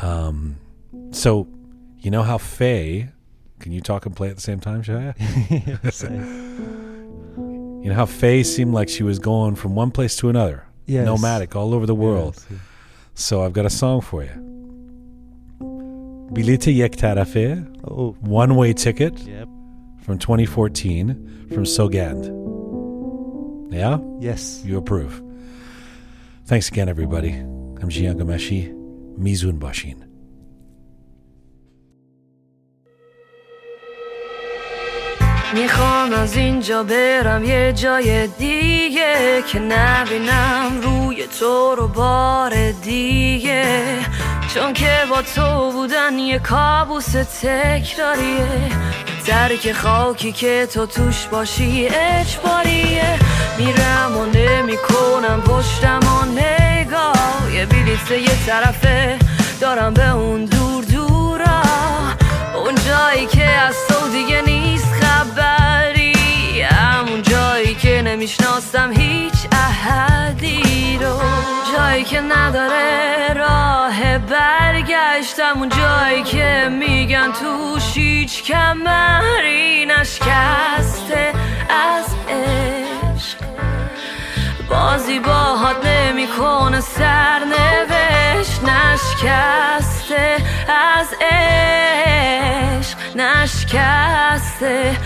[0.00, 0.56] Um,
[1.12, 1.46] so,
[2.00, 3.10] you know how Faye,
[3.60, 5.14] can you talk and play at the same time, Shaya?
[5.84, 6.02] yes,
[7.82, 11.06] You know how Faye seemed like she was going from one place to another, Yes.
[11.06, 12.34] nomadic all over the world.
[12.36, 12.56] yes, yeah.
[13.14, 14.30] So I've got a song for you.
[16.32, 19.48] Bilit yek tarafe, Oh, one way ticket yep.
[20.02, 22.30] from 2014 from Sogand.
[23.72, 23.98] Yeah?
[24.20, 24.62] Yes.
[24.64, 25.22] You approve.
[26.46, 27.30] Thanks again, everybody.
[27.32, 28.72] I'm Jian Ghomeshi,
[29.18, 30.02] Mizun Bashin.
[35.54, 43.84] می‌خوام از اینجا برم یه جای دیگه که نبینم روی تو رو بار دیگه.
[44.54, 48.70] چون که با تو بودن یه کابوس تکراریه.
[49.26, 53.18] درک خاکی که تو توش باشی اجباریه.
[53.58, 57.54] میرم و نمی‌کنم پشتم و نگاه.
[57.54, 59.18] یه بلیت یه طرفه
[59.60, 61.62] دارم به اون دور دورا.
[62.54, 64.42] اون جایی که از تو دیگه
[68.10, 71.20] نمی‌شناسم هیچ احدی رو.
[71.72, 75.58] جایی که نداره راه برگشتم.
[75.58, 81.32] اون جایی که میگن توش هیچ کمری نشکسته.
[81.68, 82.89] از عشق.
[84.70, 90.36] بازی باهات نمی‌کنه سرنوشت نشکسته
[90.98, 94.96] از عشق نشکسته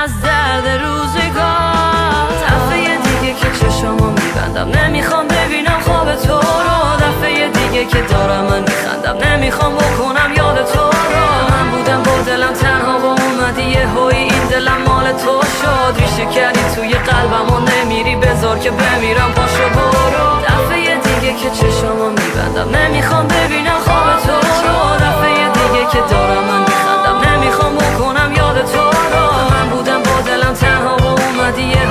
[0.00, 1.98] از درد روزگار.
[3.28, 4.80] دیگه که چشمو میبندم.
[4.80, 6.96] نمی‌خوام ببینم خواب تو رو.
[6.96, 9.28] دفعه دیگه که دارم من میخندم.
[9.28, 11.24] نمی‌خوام بکنم یاد تو رو.
[11.50, 16.00] من بودم با دلم تنها با اومدی یه هوی این دلم مال تو شد.
[16.00, 18.16] ریشه کردی توی قلبم و نمیری.
[18.16, 19.32] بذار که بمیرم.
[19.32, 20.40] پاشو برو.
[20.48, 22.76] دفعه دیگه که چشمو میبندم.
[22.78, 24.96] نمی‌خوام ببینم خواب تو رو.
[24.96, 27.30] دفعه دیگه که دارم من میخندم.
[27.30, 28.78] نمی‌خوام بکنم یاد تو
[29.12, 29.24] رو.
[29.50, 31.86] من بودم با دلم تنها و اومدی یه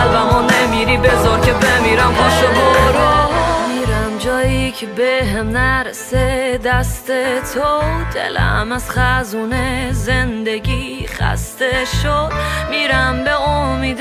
[0.00, 3.34] توی قلبم و نمیری بذار که بمیرم پاشو برو.
[3.68, 7.06] میرم جایی که به هم نرسه دست
[7.54, 7.80] تو
[8.14, 12.32] دلم از خزونه زندگی خسته شد.
[12.70, 14.00] میرم به امید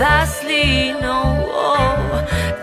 [0.00, 1.34] فصلی نو.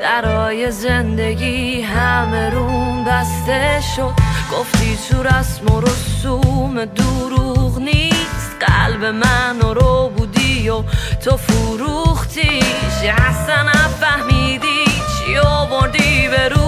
[0.02, 4.14] درای زندگی همه روم بسته شد.
[4.52, 8.56] گفتی تو رسم و رسوم دروغ نیست.
[8.60, 10.12] قلب من رو
[10.82, 14.86] بودی و تو فروختیش اصلا نفهمیدی؟
[15.20, 16.67] چی آوردی به روزم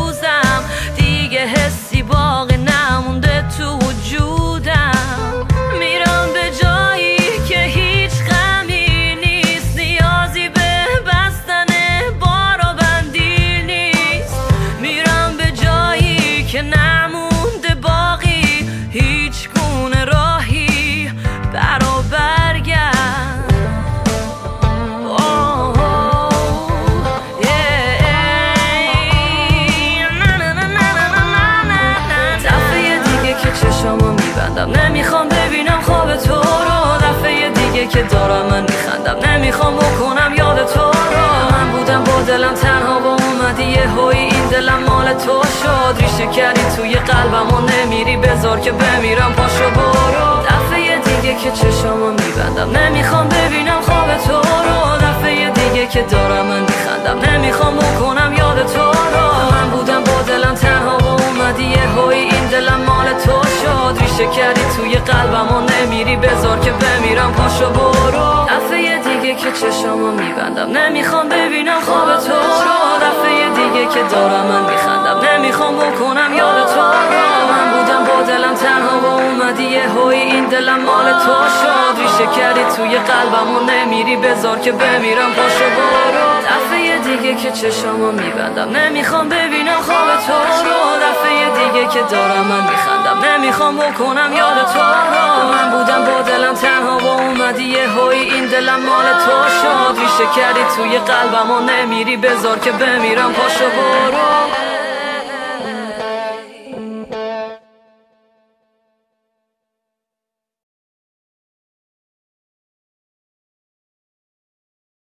[39.49, 41.27] نمی‌خوام بکنم یاد تو رو.
[41.51, 46.01] من بودم با دلم تنها و اومدی یه هایی این دلم مال تو شد.
[46.01, 48.17] ریشه کردی توی قلبم و نمیری.
[48.17, 50.43] بذار که بمیرم پاشو برو.
[50.49, 52.77] دفعه دیگه که چشامو میبندم.
[52.77, 54.97] نمی‌خوام ببینم خواب تو رو.
[54.97, 57.31] دفعه دیگه که دارم من میخندم.
[57.31, 58.81] نمی‌خوام بکنم یاد تو
[59.13, 59.51] رو.
[59.51, 64.27] من بودم با دلم تنها و اومدی یه هایی این دلم مال تو شد ریشه
[64.27, 66.15] کردی توی قلبم و نمیری.
[66.15, 68.45] بذار که بمیرم پاشو برو.
[68.49, 70.71] دفعه دیگه که چشامو میبندم.
[70.77, 72.33] نمی‌خوام ببینم خواب تو
[72.65, 72.79] رو.
[73.07, 75.19] دفعه دیگه که دارم من میخندم.
[75.33, 77.19] نمی‌خوام بکنم یاد تو رو.
[77.51, 82.01] من بودم با دلم تنها و اومدی یه هایی این دلم مال تو شد.
[82.01, 84.15] ریشه کردی توی قلبم و نمیری.
[84.15, 86.29] بذار که بمیرم پاشو برو.
[86.49, 88.69] دفعه دیگه که چشامو میبندم.
[88.69, 90.33] نمی‌خوام ببینم خواب تو
[90.65, 90.79] رو.
[91.07, 91.38] دفعه
[91.71, 93.25] دیگه که دارم من میخندم.
[93.25, 94.79] نمی‌خوام بکنم یاد تو.
[94.79, 99.99] رو من بودم با دلم تنها و اومدی یه هایی این دلم مال تو شد.
[99.99, 102.17] ریشه کردی توی قلبم و نمیری.
[102.17, 104.68] بذار که بمیرم پاشو برو.